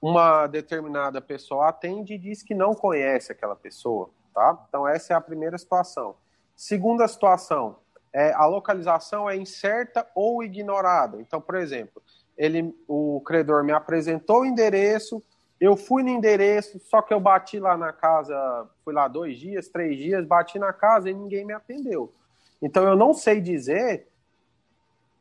uma 0.00 0.46
determinada 0.46 1.22
pessoa 1.22 1.70
atende 1.70 2.14
e 2.14 2.18
diz 2.18 2.42
que 2.42 2.54
não 2.54 2.74
conhece 2.74 3.32
aquela 3.32 3.56
pessoa, 3.56 4.10
tá? 4.34 4.66
Então, 4.68 4.86
essa 4.86 5.14
é 5.14 5.16
a 5.16 5.20
primeira 5.20 5.56
situação. 5.56 6.16
Segunda 6.54 7.08
situação, 7.08 7.78
é, 8.12 8.30
a 8.34 8.44
localização 8.44 9.28
é 9.28 9.34
incerta 9.36 10.06
ou 10.14 10.44
ignorada. 10.44 11.18
Então, 11.18 11.40
por 11.40 11.54
exemplo, 11.54 12.02
ele, 12.36 12.76
o 12.86 13.22
credor 13.24 13.64
me 13.64 13.72
apresentou 13.72 14.42
o 14.42 14.46
endereço, 14.46 15.22
eu 15.62 15.76
fui 15.76 16.02
no 16.02 16.08
endereço, 16.08 16.80
só 16.80 17.00
que 17.00 17.14
eu 17.14 17.20
bati 17.20 17.60
lá 17.60 17.76
na 17.76 17.92
casa, 17.92 18.68
fui 18.84 18.92
lá 18.92 19.06
dois 19.06 19.38
dias, 19.38 19.68
três 19.68 19.96
dias, 19.96 20.26
bati 20.26 20.58
na 20.58 20.72
casa 20.72 21.08
e 21.08 21.14
ninguém 21.14 21.44
me 21.44 21.52
atendeu. 21.52 22.12
Então 22.60 22.82
eu 22.82 22.96
não 22.96 23.14
sei 23.14 23.40
dizer 23.40 24.08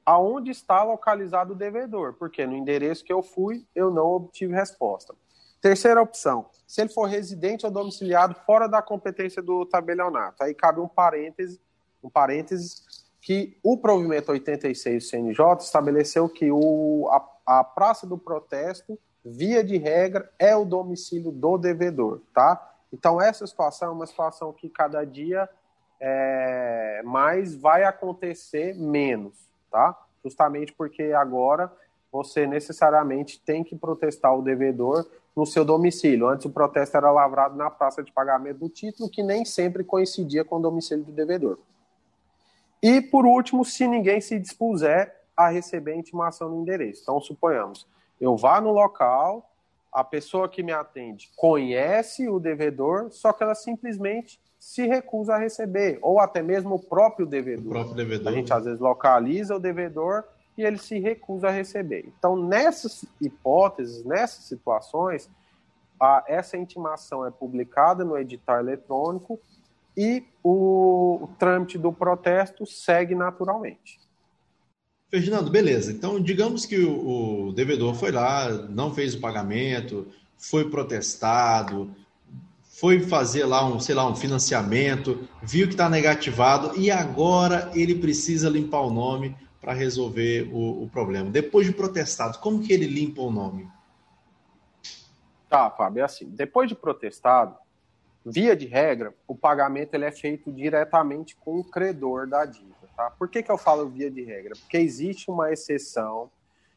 aonde 0.03 0.49
está 0.49 0.81
localizado 0.81 1.53
o 1.53 1.55
devedor, 1.55 2.13
porque 2.13 2.43
no 2.47 2.55
endereço 2.55 3.05
que 3.05 3.13
eu 3.13 3.21
fui, 3.21 3.67
eu 3.75 3.91
não 3.91 4.07
obtive 4.07 4.51
resposta. 4.51 5.13
Terceira 5.61 6.01
opção, 6.01 6.47
se 6.65 6.81
ele 6.81 6.89
for 6.89 7.05
residente 7.05 7.63
ou 7.63 7.71
domiciliado 7.71 8.33
fora 8.43 8.67
da 8.67 8.81
competência 8.81 9.43
do 9.43 9.63
tabelionato. 9.63 10.41
Aí 10.41 10.55
cabe 10.55 10.79
um 10.79 10.87
parêntese, 10.87 11.61
um 12.03 12.09
parêntese 12.09 12.81
que 13.21 13.55
o 13.61 13.77
provimento 13.77 14.31
86 14.31 15.03
do 15.03 15.07
CNJ 15.07 15.45
estabeleceu 15.59 16.27
que 16.27 16.51
o, 16.51 17.07
a, 17.11 17.59
a 17.59 17.63
praça 17.63 18.07
do 18.07 18.17
protesto 18.17 18.97
via 19.23 19.63
de 19.63 19.77
regra, 19.77 20.31
é 20.39 20.55
o 20.55 20.65
domicílio 20.65 21.31
do 21.31 21.57
devedor, 21.57 22.21
tá? 22.33 22.73
Então, 22.91 23.21
essa 23.21 23.45
situação 23.45 23.89
é 23.89 23.91
uma 23.91 24.05
situação 24.05 24.51
que 24.51 24.67
cada 24.67 25.05
dia 25.05 25.47
é, 25.99 27.01
mais 27.05 27.55
vai 27.55 27.83
acontecer 27.83 28.75
menos, 28.75 29.33
tá? 29.71 29.97
Justamente 30.23 30.73
porque 30.73 31.03
agora 31.13 31.71
você 32.11 32.45
necessariamente 32.45 33.39
tem 33.39 33.63
que 33.63 33.75
protestar 33.75 34.35
o 34.35 34.41
devedor 34.41 35.07
no 35.35 35.45
seu 35.45 35.63
domicílio. 35.63 36.27
Antes 36.27 36.45
o 36.45 36.49
protesto 36.49 36.97
era 36.97 37.09
lavrado 37.11 37.55
na 37.55 37.69
praça 37.69 38.03
de 38.03 38.11
pagamento 38.11 38.57
do 38.57 38.69
título, 38.69 39.09
que 39.09 39.23
nem 39.23 39.45
sempre 39.45 39.83
coincidia 39.83 40.43
com 40.43 40.57
o 40.57 40.61
domicílio 40.61 41.05
do 41.05 41.11
devedor. 41.11 41.57
E, 42.81 42.99
por 42.99 43.25
último, 43.25 43.63
se 43.63 43.87
ninguém 43.87 44.19
se 44.19 44.37
dispuser 44.39 45.15
a 45.37 45.47
receber 45.47 45.91
a 45.91 45.95
intimação 45.95 46.49
no 46.49 46.61
endereço. 46.61 47.03
Então, 47.03 47.21
suponhamos, 47.21 47.87
eu 48.21 48.37
vá 48.37 48.61
no 48.61 48.71
local, 48.71 49.49
a 49.91 50.03
pessoa 50.03 50.47
que 50.47 50.63
me 50.63 50.71
atende 50.71 51.29
conhece 51.35 52.29
o 52.29 52.39
devedor, 52.39 53.11
só 53.11 53.33
que 53.33 53.43
ela 53.43 53.55
simplesmente 53.55 54.39
se 54.57 54.85
recusa 54.85 55.33
a 55.33 55.37
receber, 55.39 55.97
ou 56.03 56.19
até 56.19 56.43
mesmo 56.43 56.75
o 56.75 56.79
próprio 56.79 57.25
devedor. 57.25 57.65
O 57.65 57.69
próprio 57.69 57.95
devedor. 57.95 58.31
A 58.31 58.35
gente 58.35 58.53
às 58.53 58.63
vezes 58.63 58.79
localiza 58.79 59.55
o 59.55 59.59
devedor 59.59 60.23
e 60.55 60.63
ele 60.63 60.77
se 60.77 60.99
recusa 60.99 61.47
a 61.47 61.51
receber. 61.51 62.05
Então, 62.15 62.35
nessas 62.35 63.03
hipóteses, 63.19 64.05
nessas 64.05 64.45
situações, 64.45 65.29
a, 65.99 66.23
essa 66.27 66.55
intimação 66.57 67.25
é 67.25 67.31
publicada 67.31 68.05
no 68.05 68.17
edital 68.17 68.59
eletrônico 68.59 69.39
e 69.97 70.23
o, 70.43 71.23
o 71.23 71.29
trâmite 71.39 71.77
do 71.77 71.91
protesto 71.91 72.65
segue 72.65 73.15
naturalmente. 73.15 73.99
Ferdinando, 75.11 75.51
beleza. 75.51 75.91
Então, 75.91 76.21
digamos 76.21 76.65
que 76.65 76.77
o, 76.77 77.49
o, 77.49 77.51
devedor 77.51 77.93
foi 77.93 78.13
lá, 78.13 78.49
não 78.69 78.95
fez 78.95 79.13
o 79.13 79.19
pagamento, 79.19 80.07
foi 80.37 80.69
protestado, 80.69 81.93
foi 82.63 83.01
fazer 83.01 83.43
lá 83.43 83.65
um, 83.65 83.77
sei 83.77 83.93
lá, 83.93 84.07
um 84.07 84.15
financiamento, 84.15 85.27
viu 85.43 85.67
que 85.67 85.73
está 85.73 85.89
negativado 85.89 86.79
e 86.79 86.89
agora 86.89 87.69
ele 87.75 87.95
precisa 87.95 88.49
limpar 88.49 88.79
o 88.79 88.89
nome 88.89 89.35
para 89.59 89.73
resolver 89.73 90.49
o, 90.51 90.83
o, 90.83 90.89
problema. 90.89 91.29
Depois 91.29 91.67
de 91.67 91.73
protestado, 91.73 92.39
como 92.39 92.63
que 92.63 92.71
ele 92.71 92.87
limpa 92.87 93.21
o 93.21 93.29
nome? 93.29 93.69
Tá, 95.49 95.69
Fábio, 95.69 96.01
é 96.01 96.05
assim. 96.05 96.29
Depois 96.29 96.69
de 96.69 96.73
protestado, 96.73 97.57
via 98.25 98.55
de 98.55 98.65
regra, 98.65 99.13
o 99.27 99.35
pagamento 99.35 99.93
ele 99.93 100.05
é 100.05 100.11
feito 100.11 100.53
diretamente 100.53 101.35
com 101.35 101.59
o 101.59 101.63
credor 101.65 102.25
da 102.27 102.45
dívida. 102.45 102.80
Tá? 103.01 103.09
Por 103.09 103.27
que, 103.27 103.41
que 103.41 103.51
eu 103.51 103.57
falo 103.57 103.89
via 103.89 104.11
de 104.11 104.21
regra? 104.21 104.53
Porque 104.55 104.77
existe 104.77 105.31
uma 105.31 105.51
exceção 105.51 106.29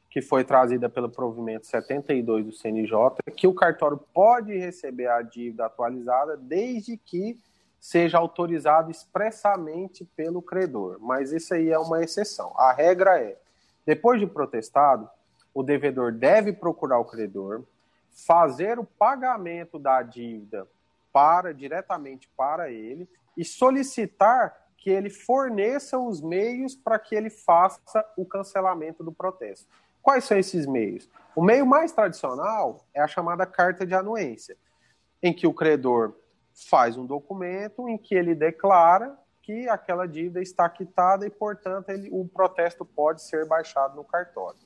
que 0.09 0.23
foi 0.23 0.43
trazida 0.43 0.89
pelo 0.89 1.11
provimento 1.11 1.67
72 1.67 2.47
do 2.47 2.53
CNJ, 2.53 2.97
que 3.37 3.47
o 3.47 3.53
cartório 3.53 3.99
pode 4.15 4.57
receber 4.57 5.09
a 5.09 5.21
dívida 5.21 5.67
atualizada 5.67 6.35
desde 6.37 6.97
que 6.97 7.39
seja 7.79 8.17
autorizado 8.17 8.91
expressamente 8.91 10.05
pelo 10.17 10.41
credor. 10.41 10.97
Mas 10.99 11.31
isso 11.31 11.53
aí 11.53 11.71
é 11.71 11.79
uma 11.79 12.03
exceção. 12.03 12.55
A 12.57 12.73
regra 12.73 13.21
é: 13.21 13.37
depois 13.85 14.19
de 14.19 14.27
protestado, 14.27 15.11
o 15.53 15.63
devedor 15.63 16.13
deve 16.13 16.55
procurar 16.55 16.99
o 17.01 17.05
credor, 17.05 17.65
fazer 18.11 18.79
o 18.79 18.85
pagamento 18.85 19.79
da 19.79 20.01
dívida 20.01 20.67
para 21.13 21.53
diretamente 21.53 22.31
para 22.35 22.71
ele 22.71 23.07
e 23.37 23.45
solicitar 23.45 24.64
que 24.85 24.91
ele 24.91 25.09
forneça 25.09 25.99
os 25.99 26.21
meios 26.21 26.75
para 26.75 26.99
que 26.99 27.15
ele 27.15 27.31
faça 27.31 28.05
o 28.19 28.27
cancelamento 28.27 29.03
do 29.03 29.11
protesto. 29.11 29.67
Quais 30.03 30.25
são 30.25 30.37
esses 30.37 30.67
meios? 30.67 31.09
O 31.35 31.43
meio 31.43 31.65
mais 31.65 31.91
tradicional 31.91 32.85
é 32.93 33.01
a 33.01 33.09
chamada 33.09 33.47
carta 33.47 33.87
de 33.87 33.95
anuência, 33.95 34.59
em 35.23 35.33
que 35.33 35.47
o 35.47 35.55
credor 35.55 36.15
faz 36.69 36.99
um 36.99 37.07
documento 37.07 37.89
em 37.89 37.97
que 37.97 38.15
ele 38.15 38.35
declara 38.35 39.19
que 39.41 39.67
aquela 39.71 40.07
dívida 40.07 40.43
está 40.43 40.69
quitada 40.69 41.27
e, 41.27 41.31
portanto, 41.31 41.89
ele, 41.89 42.11
o 42.13 42.29
protesto 42.29 42.85
pode 42.85 43.23
ser 43.23 43.49
baixado 43.49 43.97
no 43.97 44.05
cartório. 44.05 44.61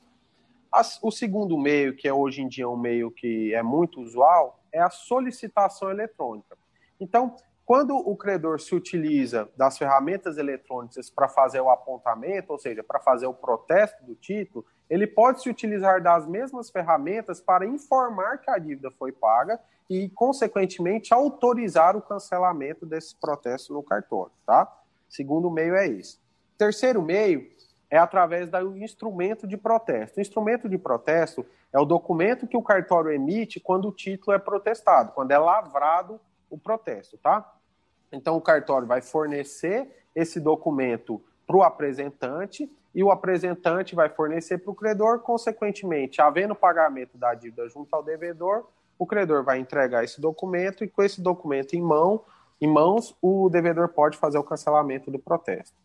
As, 0.69 0.99
o 1.01 1.11
segundo 1.11 1.57
meio, 1.57 1.95
que 1.95 2.09
é 2.09 2.13
hoje 2.13 2.41
em 2.41 2.47
dia 2.49 2.67
um 2.67 2.75
meio 2.75 3.09
que 3.09 3.53
é 3.53 3.63
muito 3.63 4.01
usual, 4.01 4.59
é 4.69 4.81
a 4.81 4.89
solicitação 4.89 5.89
eletrônica. 5.89 6.57
Então, 6.99 7.37
quando 7.69 7.95
o 7.95 8.17
credor 8.17 8.59
se 8.59 8.73
utiliza 8.73 9.47
das 9.55 9.77
ferramentas 9.77 10.39
eletrônicas 10.39 11.07
para 11.07 11.29
fazer 11.29 11.61
o 11.61 11.69
apontamento, 11.69 12.51
ou 12.51 12.57
seja, 12.57 12.81
para 12.83 12.99
fazer 12.99 13.27
o 13.27 13.33
protesto 13.33 14.03
do 14.03 14.15
título, 14.15 14.65
ele 14.89 15.05
pode 15.05 15.43
se 15.43 15.51
utilizar 15.51 16.01
das 16.01 16.25
mesmas 16.25 16.71
ferramentas 16.71 17.39
para 17.39 17.67
informar 17.67 18.39
que 18.39 18.49
a 18.49 18.57
dívida 18.57 18.89
foi 18.89 19.11
paga 19.11 19.59
e, 19.87 20.09
consequentemente, 20.09 21.13
autorizar 21.13 21.95
o 21.95 22.01
cancelamento 22.01 22.87
desse 22.87 23.15
protesto 23.15 23.71
no 23.71 23.83
cartório, 23.83 24.33
tá? 24.47 24.67
Segundo 25.07 25.51
meio 25.51 25.75
é 25.75 25.85
esse. 25.85 26.17
Terceiro 26.57 27.03
meio 27.03 27.51
é 27.87 27.99
através 27.99 28.49
do 28.49 28.75
instrumento 28.77 29.45
de 29.45 29.57
protesto. 29.57 30.17
O 30.17 30.21
instrumento 30.21 30.67
de 30.67 30.79
protesto 30.79 31.45
é 31.71 31.77
o 31.77 31.85
documento 31.85 32.47
que 32.47 32.57
o 32.57 32.63
cartório 32.63 33.11
emite 33.11 33.59
quando 33.59 33.89
o 33.89 33.91
título 33.91 34.35
é 34.35 34.39
protestado, 34.39 35.11
quando 35.11 35.29
é 35.29 35.37
lavrado 35.37 36.19
o 36.49 36.57
protesto, 36.57 37.15
tá? 37.19 37.58
Então, 38.11 38.35
o 38.37 38.41
cartório 38.41 38.87
vai 38.87 39.01
fornecer 39.01 39.87
esse 40.15 40.39
documento 40.39 41.21
para 41.45 41.57
o 41.57 41.63
apresentante 41.63 42.69
e 42.93 43.03
o 43.03 43.11
apresentante 43.11 43.95
vai 43.95 44.09
fornecer 44.09 44.57
para 44.57 44.71
o 44.71 44.75
credor, 44.75 45.19
consequentemente, 45.19 46.21
havendo 46.21 46.55
pagamento 46.55 47.17
da 47.17 47.33
dívida 47.33 47.67
junto 47.69 47.95
ao 47.95 48.03
devedor, 48.03 48.67
o 48.97 49.05
credor 49.05 49.43
vai 49.43 49.59
entregar 49.59 50.03
esse 50.03 50.19
documento 50.19 50.83
e 50.83 50.87
com 50.87 51.01
esse 51.01 51.21
documento 51.21 51.75
em 51.75 51.81
mão, 51.81 52.23
em 52.59 52.67
mãos, 52.67 53.15
o 53.21 53.49
devedor 53.49 53.87
pode 53.89 54.17
fazer 54.17 54.37
o 54.37 54.43
cancelamento 54.43 55.09
do 55.09 55.17
protesto. 55.17 55.75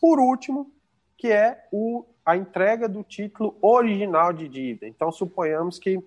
Por 0.00 0.20
último, 0.20 0.70
que 1.16 1.32
é 1.32 1.66
o, 1.72 2.04
a 2.24 2.36
entrega 2.36 2.88
do 2.88 3.02
título 3.02 3.56
original 3.62 4.32
de 4.32 4.46
dívida. 4.46 4.86
Então, 4.86 5.10
suponhamos 5.10 5.78
que 5.78 5.98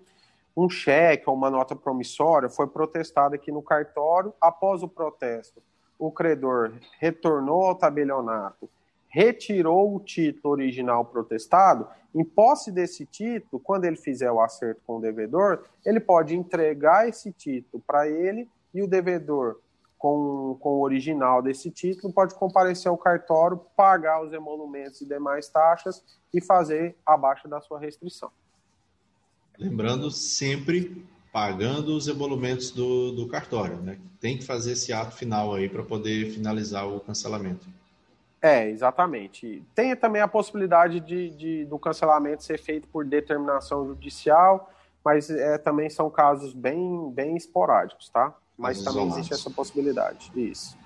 um 0.55 0.69
cheque 0.69 1.29
ou 1.29 1.35
uma 1.35 1.49
nota 1.49 1.75
promissória 1.75 2.49
foi 2.49 2.67
protestada 2.67 3.35
aqui 3.35 3.51
no 3.51 3.61
cartório. 3.61 4.33
Após 4.41 4.83
o 4.83 4.87
protesto, 4.87 5.61
o 5.97 6.11
credor 6.11 6.73
retornou 6.99 7.63
ao 7.63 7.75
tabelionato, 7.75 8.69
retirou 9.07 9.95
o 9.95 9.99
título 9.99 10.53
original 10.53 11.05
protestado. 11.05 11.87
Em 12.13 12.23
posse 12.23 12.71
desse 12.71 13.05
título, 13.05 13.61
quando 13.61 13.85
ele 13.85 13.95
fizer 13.95 14.31
o 14.31 14.41
acerto 14.41 14.81
com 14.85 14.97
o 14.97 15.01
devedor, 15.01 15.63
ele 15.85 15.99
pode 15.99 16.35
entregar 16.35 17.07
esse 17.07 17.31
título 17.31 17.81
para 17.85 18.07
ele 18.07 18.49
e 18.73 18.81
o 18.81 18.87
devedor, 18.87 19.59
com, 19.97 20.57
com 20.59 20.69
o 20.77 20.81
original 20.81 21.41
desse 21.41 21.69
título, 21.69 22.11
pode 22.11 22.33
comparecer 22.33 22.89
ao 22.89 22.97
cartório, 22.97 23.61
pagar 23.75 24.23
os 24.23 24.33
emolumentos 24.33 24.99
e 25.01 25.05
demais 25.05 25.47
taxas 25.47 26.03
e 26.33 26.41
fazer 26.41 26.97
a 27.05 27.15
baixa 27.15 27.47
da 27.47 27.61
sua 27.61 27.79
restrição. 27.79 28.31
Lembrando 29.57 30.09
sempre 30.09 31.05
pagando 31.31 31.95
os 31.95 32.07
emolumentos 32.07 32.71
do, 32.71 33.11
do 33.11 33.27
cartório, 33.27 33.77
né? 33.77 33.97
Tem 34.19 34.37
que 34.37 34.43
fazer 34.43 34.73
esse 34.73 34.91
ato 34.91 35.15
final 35.15 35.53
aí 35.53 35.69
para 35.69 35.83
poder 35.83 36.29
finalizar 36.31 36.87
o 36.87 36.99
cancelamento. 36.99 37.67
É, 38.41 38.67
exatamente. 38.69 39.63
Tem 39.73 39.95
também 39.95 40.21
a 40.21 40.27
possibilidade 40.27 40.99
de, 40.99 41.29
de 41.29 41.65
do 41.65 41.77
cancelamento 41.77 42.43
ser 42.43 42.59
feito 42.59 42.87
por 42.87 43.05
determinação 43.05 43.87
judicial, 43.87 44.73
mas 45.05 45.29
é, 45.29 45.57
também 45.57 45.89
são 45.89 46.09
casos 46.09 46.53
bem, 46.53 47.11
bem 47.11 47.37
esporádicos, 47.37 48.09
tá? 48.09 48.35
Mas 48.57 48.77
Casos 48.77 48.93
também 48.93 49.09
existe 49.09 49.33
essa 49.33 49.49
possibilidade. 49.49 50.31
Isso. 50.35 50.77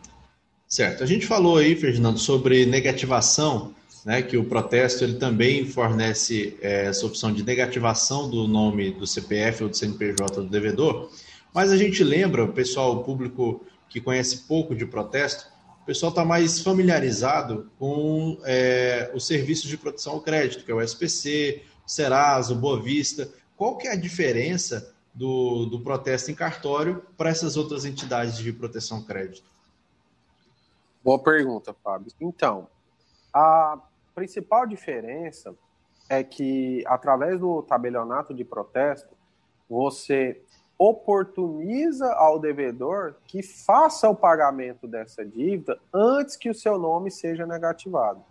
Certo. 0.67 1.03
A 1.03 1.05
gente 1.05 1.27
falou 1.27 1.57
aí, 1.57 1.75
Ferdinando, 1.75 2.17
sobre 2.17 2.65
negativação 2.65 3.73
né, 4.05 4.21
que 4.21 4.37
o 4.37 4.45
protesto 4.45 5.03
ele 5.03 5.15
também 5.15 5.67
fornece 5.67 6.55
é, 6.61 6.85
essa 6.85 7.07
opção 7.07 7.33
de 7.33 7.43
negativação 7.43 8.29
do 8.29 8.47
nome 8.47 8.91
do 8.91 9.07
CPF 9.07 9.63
ou 9.63 9.69
do 9.69 9.75
CNPJ 9.75 10.41
do 10.41 10.47
devedor, 10.47 11.09
mas 11.51 11.71
a 11.71 11.77
gente 11.77 12.03
lembra, 12.03 12.43
o 12.43 12.53
pessoal, 12.53 12.97
o 12.97 13.03
público 13.03 13.65
que 13.89 13.99
conhece 13.99 14.39
pouco 14.47 14.75
de 14.75 14.85
protesto, 14.85 15.47
o 15.81 15.85
pessoal 15.85 16.11
está 16.11 16.23
mais 16.23 16.59
familiarizado 16.59 17.71
com 17.79 18.37
é, 18.43 19.11
os 19.13 19.25
serviços 19.25 19.69
de 19.69 19.77
proteção 19.77 20.13
ao 20.13 20.21
crédito, 20.21 20.63
que 20.63 20.71
é 20.71 20.75
o 20.75 20.81
SPC, 20.81 21.63
o 21.85 21.89
Serasa, 21.89 22.53
o 22.53 22.57
Boa 22.57 22.81
Vista. 22.81 23.29
Qual 23.55 23.77
que 23.77 23.87
é 23.87 23.91
a 23.91 23.95
diferença 23.95 24.93
do, 25.13 25.65
do 25.65 25.79
protesto 25.79 26.29
em 26.29 26.35
cartório 26.35 27.03
para 27.15 27.29
essas 27.29 27.55
outras 27.55 27.85
entidades 27.85 28.37
de 28.37 28.51
proteção 28.51 28.97
ao 28.97 29.03
crédito? 29.03 29.47
Boa 31.03 31.19
pergunta, 31.19 31.73
Fábio. 31.83 32.11
Então, 32.19 32.67
a 33.33 33.79
principal 34.15 34.65
diferença 34.65 35.53
é 36.09 36.23
que, 36.23 36.83
através 36.87 37.39
do 37.39 37.61
tabelionato 37.61 38.33
de 38.33 38.45
protesto, 38.45 39.13
você 39.69 40.41
oportuniza 40.77 42.11
ao 42.13 42.39
devedor 42.39 43.15
que 43.25 43.43
faça 43.43 44.09
o 44.09 44.15
pagamento 44.15 44.87
dessa 44.87 45.25
dívida 45.25 45.79
antes 45.93 46.35
que 46.35 46.49
o 46.49 46.55
seu 46.55 46.77
nome 46.77 47.11
seja 47.11 47.45
negativado. 47.45 48.23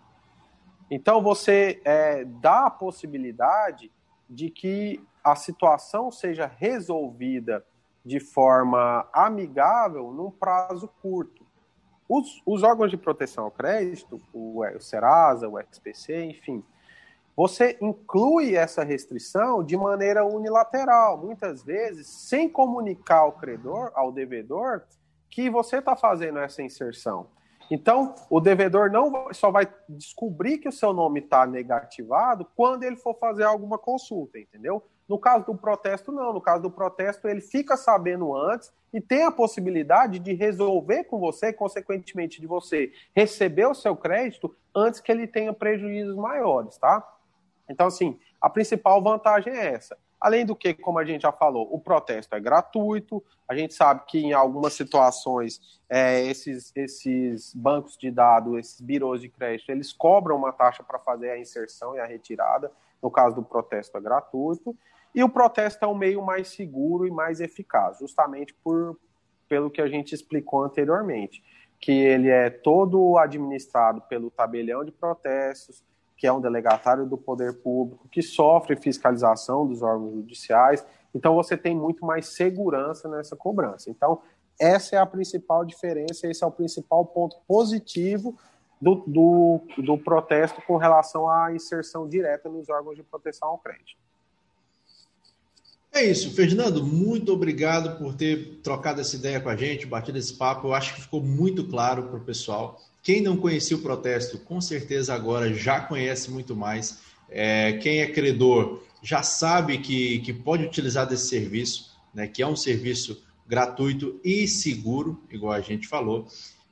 Então, 0.90 1.22
você 1.22 1.80
é, 1.84 2.24
dá 2.24 2.66
a 2.66 2.70
possibilidade 2.70 3.90
de 4.28 4.50
que 4.50 5.02
a 5.22 5.34
situação 5.34 6.10
seja 6.10 6.46
resolvida 6.46 7.64
de 8.04 8.20
forma 8.20 9.08
amigável 9.12 10.12
num 10.12 10.30
prazo 10.30 10.88
curto. 11.00 11.43
Os, 12.08 12.42
os 12.44 12.62
órgãos 12.62 12.90
de 12.90 12.96
proteção 12.96 13.44
ao 13.44 13.50
crédito, 13.50 14.20
o, 14.32 14.62
o 14.62 14.80
Serasa, 14.80 15.48
o 15.48 15.58
SPC, 15.58 16.24
enfim, 16.24 16.62
você 17.36 17.76
inclui 17.80 18.54
essa 18.54 18.84
restrição 18.84 19.64
de 19.64 19.76
maneira 19.76 20.24
unilateral, 20.24 21.18
muitas 21.18 21.62
vezes 21.64 22.06
sem 22.06 22.48
comunicar 22.48 23.20
ao 23.20 23.32
credor, 23.32 23.90
ao 23.94 24.12
devedor, 24.12 24.82
que 25.28 25.50
você 25.50 25.78
está 25.78 25.96
fazendo 25.96 26.38
essa 26.38 26.62
inserção. 26.62 27.26
Então, 27.70 28.14
o 28.30 28.40
devedor 28.40 28.90
não 28.90 29.32
só 29.32 29.50
vai 29.50 29.66
descobrir 29.88 30.58
que 30.58 30.68
o 30.68 30.72
seu 30.72 30.92
nome 30.92 31.20
está 31.20 31.46
negativado 31.46 32.46
quando 32.54 32.84
ele 32.84 32.96
for 32.96 33.18
fazer 33.18 33.44
alguma 33.44 33.78
consulta, 33.78 34.38
entendeu? 34.38 34.84
No 35.08 35.18
caso 35.18 35.44
do 35.44 35.54
protesto, 35.54 36.10
não. 36.10 36.32
No 36.32 36.40
caso 36.40 36.62
do 36.62 36.70
protesto, 36.70 37.28
ele 37.28 37.40
fica 37.40 37.76
sabendo 37.76 38.34
antes 38.34 38.72
e 38.92 39.00
tem 39.00 39.24
a 39.24 39.30
possibilidade 39.30 40.18
de 40.18 40.32
resolver 40.32 41.04
com 41.04 41.18
você, 41.18 41.52
consequentemente 41.52 42.40
de 42.40 42.46
você 42.46 42.92
receber 43.14 43.66
o 43.66 43.74
seu 43.74 43.96
crédito 43.96 44.54
antes 44.74 45.00
que 45.00 45.12
ele 45.12 45.26
tenha 45.26 45.52
prejuízos 45.52 46.16
maiores, 46.16 46.78
tá? 46.78 47.06
Então, 47.68 47.86
assim, 47.86 48.18
a 48.40 48.48
principal 48.48 49.02
vantagem 49.02 49.52
é 49.52 49.72
essa. 49.72 49.96
Além 50.20 50.46
do 50.46 50.56
que, 50.56 50.72
como 50.72 50.98
a 50.98 51.04
gente 51.04 51.20
já 51.20 51.32
falou, 51.32 51.68
o 51.70 51.78
protesto 51.78 52.34
é 52.34 52.40
gratuito. 52.40 53.22
A 53.46 53.54
gente 53.54 53.74
sabe 53.74 54.04
que 54.06 54.18
em 54.18 54.32
algumas 54.32 54.72
situações 54.72 55.60
é, 55.86 56.24
esses, 56.24 56.72
esses 56.74 57.54
bancos 57.54 57.98
de 57.98 58.10
dados, 58.10 58.56
esses 58.58 58.80
birôs 58.80 59.20
de 59.20 59.28
crédito, 59.28 59.70
eles 59.70 59.92
cobram 59.92 60.36
uma 60.36 60.50
taxa 60.50 60.82
para 60.82 60.98
fazer 60.98 61.30
a 61.30 61.38
inserção 61.38 61.94
e 61.94 62.00
a 62.00 62.06
retirada. 62.06 62.72
No 63.02 63.10
caso 63.10 63.36
do 63.36 63.42
protesto 63.42 63.98
é 63.98 64.00
gratuito. 64.00 64.74
E 65.14 65.22
o 65.22 65.28
protesto 65.28 65.84
é 65.84 65.88
um 65.88 65.94
meio 65.94 66.20
mais 66.22 66.48
seguro 66.48 67.06
e 67.06 67.10
mais 67.10 67.40
eficaz, 67.40 67.98
justamente 67.98 68.52
por, 68.64 68.98
pelo 69.48 69.70
que 69.70 69.80
a 69.80 69.86
gente 69.86 70.14
explicou 70.14 70.64
anteriormente, 70.64 71.42
que 71.80 71.92
ele 71.92 72.28
é 72.28 72.50
todo 72.50 73.16
administrado 73.18 74.00
pelo 74.02 74.30
tabelião 74.30 74.84
de 74.84 74.90
protestos, 74.90 75.84
que 76.16 76.26
é 76.26 76.32
um 76.32 76.40
delegatário 76.40 77.06
do 77.06 77.16
poder 77.16 77.60
público, 77.62 78.08
que 78.08 78.22
sofre 78.22 78.76
fiscalização 78.76 79.66
dos 79.66 79.82
órgãos 79.82 80.14
judiciais. 80.14 80.84
Então, 81.14 81.34
você 81.34 81.56
tem 81.56 81.76
muito 81.76 82.04
mais 82.04 82.28
segurança 82.28 83.08
nessa 83.08 83.36
cobrança. 83.36 83.90
Então, 83.90 84.20
essa 84.58 84.96
é 84.96 84.98
a 84.98 85.06
principal 85.06 85.64
diferença, 85.64 86.26
esse 86.26 86.42
é 86.42 86.46
o 86.46 86.50
principal 86.50 87.04
ponto 87.04 87.36
positivo 87.46 88.36
do, 88.80 88.96
do, 89.06 89.60
do 89.78 89.98
protesto 89.98 90.62
com 90.62 90.76
relação 90.76 91.28
à 91.28 91.52
inserção 91.52 92.08
direta 92.08 92.48
nos 92.48 92.68
órgãos 92.68 92.96
de 92.96 93.02
proteção 93.02 93.48
ao 93.48 93.58
crédito. 93.58 94.03
É 95.94 96.02
isso, 96.02 96.32
Fernando, 96.32 96.84
muito 96.84 97.32
obrigado 97.32 97.96
por 97.96 98.14
ter 98.14 98.58
trocado 98.64 99.00
essa 99.00 99.14
ideia 99.14 99.40
com 99.40 99.48
a 99.48 99.54
gente, 99.54 99.86
batido 99.86 100.18
esse 100.18 100.34
papo. 100.34 100.66
Eu 100.66 100.74
acho 100.74 100.92
que 100.92 101.02
ficou 101.02 101.22
muito 101.22 101.62
claro 101.68 102.08
para 102.08 102.16
o 102.16 102.20
pessoal. 102.20 102.82
Quem 103.00 103.20
não 103.20 103.36
conhecia 103.36 103.76
o 103.76 103.80
protesto, 103.80 104.36
com 104.40 104.60
certeza 104.60 105.14
agora 105.14 105.54
já 105.54 105.80
conhece 105.80 106.32
muito 106.32 106.56
mais. 106.56 106.98
É, 107.30 107.74
quem 107.74 108.00
é 108.00 108.10
credor 108.10 108.82
já 109.04 109.22
sabe 109.22 109.78
que, 109.78 110.18
que 110.18 110.32
pode 110.32 110.64
utilizar 110.64 111.06
desse 111.06 111.28
serviço, 111.28 111.92
né, 112.12 112.26
que 112.26 112.42
é 112.42 112.46
um 112.46 112.56
serviço 112.56 113.22
gratuito 113.46 114.18
e 114.24 114.48
seguro, 114.48 115.22
igual 115.30 115.52
a 115.52 115.60
gente 115.60 115.86
falou. 115.86 116.26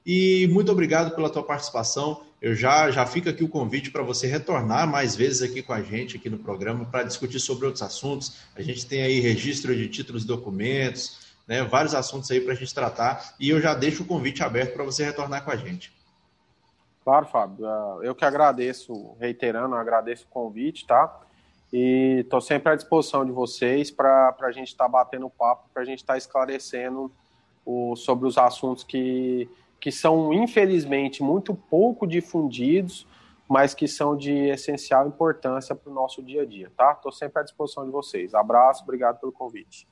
E 0.05 0.49
muito 0.49 0.73
obrigado 0.73 1.15
pela 1.15 1.31
tua 1.31 1.45
participação. 1.45 2.23
Eu 2.43 2.57
já, 2.57 2.91
já 2.91 3.07
fica 3.07 3.31
aqui 3.31 3.45
o 3.45 3.49
convite 3.49 3.93
para 3.93 4.03
você 4.03 4.27
retornar 4.27 4.85
mais 4.85 5.15
vezes 5.15 5.43
aqui 5.43 5.63
com 5.63 5.73
a 5.73 5.81
gente, 5.81 6.17
aqui 6.17 6.29
no 6.29 6.39
programa, 6.39 6.85
para 6.85 7.05
discutir 7.05 7.39
sobre 7.39 7.67
outros 7.67 7.83
assuntos. 7.83 8.37
A 8.57 8.61
gente 8.61 8.85
tem 8.85 9.01
aí 9.01 9.21
registro 9.21 9.73
de 9.77 9.89
títulos 9.89 10.25
e 10.25 10.27
documentos, 10.27 11.37
né, 11.47 11.63
vários 11.63 11.95
assuntos 11.95 12.29
aí 12.33 12.41
para 12.41 12.53
a 12.53 12.57
gente 12.57 12.75
tratar. 12.75 13.37
E 13.39 13.49
eu 13.49 13.61
já 13.61 13.75
deixo 13.75 14.03
o 14.03 14.07
convite 14.07 14.43
aberto 14.43 14.75
para 14.75 14.83
você 14.83 15.05
retornar 15.05 15.45
com 15.45 15.53
a 15.53 15.57
gente. 15.57 15.93
Claro, 17.05 17.27
Fábio. 17.27 17.65
Ah, 17.65 18.01
eu 18.03 18.13
que 18.13 18.25
agradeço, 18.25 19.17
reiterando, 19.21 19.77
agradeço 19.77 20.25
o 20.25 20.33
convite, 20.33 20.85
tá? 20.85 21.21
E 21.73 22.23
estou 22.25 22.41
sempre 22.41 22.73
à 22.73 22.75
disposição 22.75 23.25
de 23.25 23.31
vocês 23.31 23.89
para 23.89 24.35
a 24.41 24.51
gente 24.51 24.67
estar 24.67 24.87
tá 24.87 24.91
batendo 24.91 25.31
papo, 25.31 25.69
para 25.73 25.83
a 25.83 25.87
gente 25.87 26.01
estar 26.01 26.15
tá 26.15 26.19
esclarecendo 26.19 27.09
o, 27.65 27.95
sobre 27.95 28.27
os 28.27 28.37
assuntos 28.37 28.83
que, 28.83 29.49
que 29.83 29.91
são, 29.91 30.33
infelizmente, 30.33 31.25
muito 31.25 31.57
pouco 31.57 32.07
difundidos, 32.07 33.05
mas 33.49 33.75
que 33.75 33.89
são 33.89 34.17
de 34.17 34.33
essencial 34.33 35.09
importância 35.09 35.75
para 35.75 35.91
o 35.91 35.93
nosso 35.93 36.23
dia 36.23 36.43
a 36.43 36.47
dia, 36.47 36.71
tá? 36.77 36.93
Estou 36.93 37.11
sempre 37.11 37.41
à 37.41 37.43
disposição 37.43 37.85
de 37.85 37.91
vocês. 37.91 38.33
Abraço, 38.33 38.85
obrigado 38.85 39.19
pelo 39.19 39.33
convite. 39.33 39.89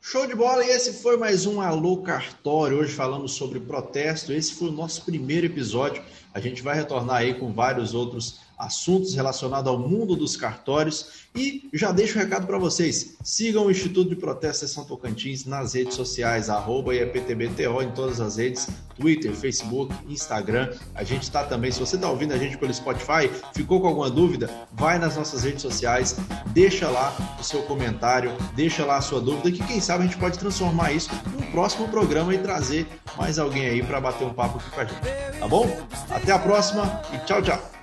Show 0.00 0.26
de 0.26 0.34
bola! 0.34 0.64
E 0.64 0.70
esse 0.70 1.04
foi 1.04 1.16
mais 1.16 1.46
um 1.46 1.60
Alô 1.60 1.98
Cartório. 1.98 2.78
Hoje 2.78 2.92
falamos 2.92 3.34
sobre 3.34 3.60
protesto. 3.60 4.32
Esse 4.32 4.54
foi 4.54 4.70
o 4.70 4.72
nosso 4.72 5.04
primeiro 5.04 5.46
episódio. 5.46 6.02
A 6.34 6.40
gente 6.40 6.60
vai 6.60 6.74
retornar 6.74 7.18
aí 7.18 7.34
com 7.34 7.52
vários 7.52 7.94
outros 7.94 8.40
assuntos 8.60 9.14
relacionados 9.14 9.68
ao 9.68 9.78
mundo 9.78 10.14
dos 10.14 10.36
cartórios. 10.36 11.20
E 11.34 11.68
já 11.72 11.92
deixo 11.92 12.18
um 12.18 12.22
recado 12.22 12.46
para 12.46 12.58
vocês: 12.58 13.16
sigam 13.22 13.66
o 13.66 13.70
Instituto 13.70 14.10
de 14.10 14.16
Protesto 14.16 14.66
São 14.68 14.84
Tocantins 14.84 15.44
nas 15.44 15.74
redes 15.74 15.94
sociais, 15.94 16.50
arroba 16.50 16.94
IEPTBTO 16.94 17.82
em 17.82 17.90
todas 17.92 18.20
as 18.20 18.36
redes, 18.36 18.68
Twitter, 18.96 19.32
Facebook, 19.32 19.94
Instagram. 20.08 20.70
A 20.94 21.04
gente 21.04 21.22
está 21.22 21.44
também, 21.44 21.70
se 21.70 21.80
você 21.80 21.96
está 21.96 22.10
ouvindo 22.10 22.34
a 22.34 22.38
gente 22.38 22.58
pelo 22.58 22.74
Spotify, 22.74 23.30
ficou 23.54 23.80
com 23.80 23.86
alguma 23.86 24.10
dúvida, 24.10 24.50
vai 24.72 24.98
nas 24.98 25.16
nossas 25.16 25.44
redes 25.44 25.62
sociais, 25.62 26.16
deixa 26.48 26.88
lá 26.88 27.16
o 27.38 27.44
seu 27.44 27.62
comentário, 27.62 28.32
deixa 28.54 28.84
lá 28.84 28.96
a 28.96 29.00
sua 29.00 29.20
dúvida, 29.20 29.50
que 29.50 29.64
quem 29.66 29.80
sabe 29.80 30.04
a 30.04 30.06
gente 30.06 30.18
pode 30.18 30.38
transformar 30.38 30.92
isso 30.92 31.10
num 31.32 31.50
próximo 31.52 31.88
programa 31.88 32.34
e 32.34 32.38
trazer 32.38 32.86
mais 33.16 33.38
alguém 33.38 33.66
aí 33.66 33.82
para 33.82 34.00
bater 34.00 34.26
um 34.26 34.34
papo 34.34 34.58
aqui 34.58 34.70
com 34.70 34.80
a 34.80 34.84
gente. 34.84 35.38
Tá 35.38 35.48
bom? 35.48 35.66
Até 36.10 36.32
a 36.32 36.38
próxima 36.38 37.00
e 37.14 37.18
tchau, 37.24 37.40
tchau! 37.40 37.79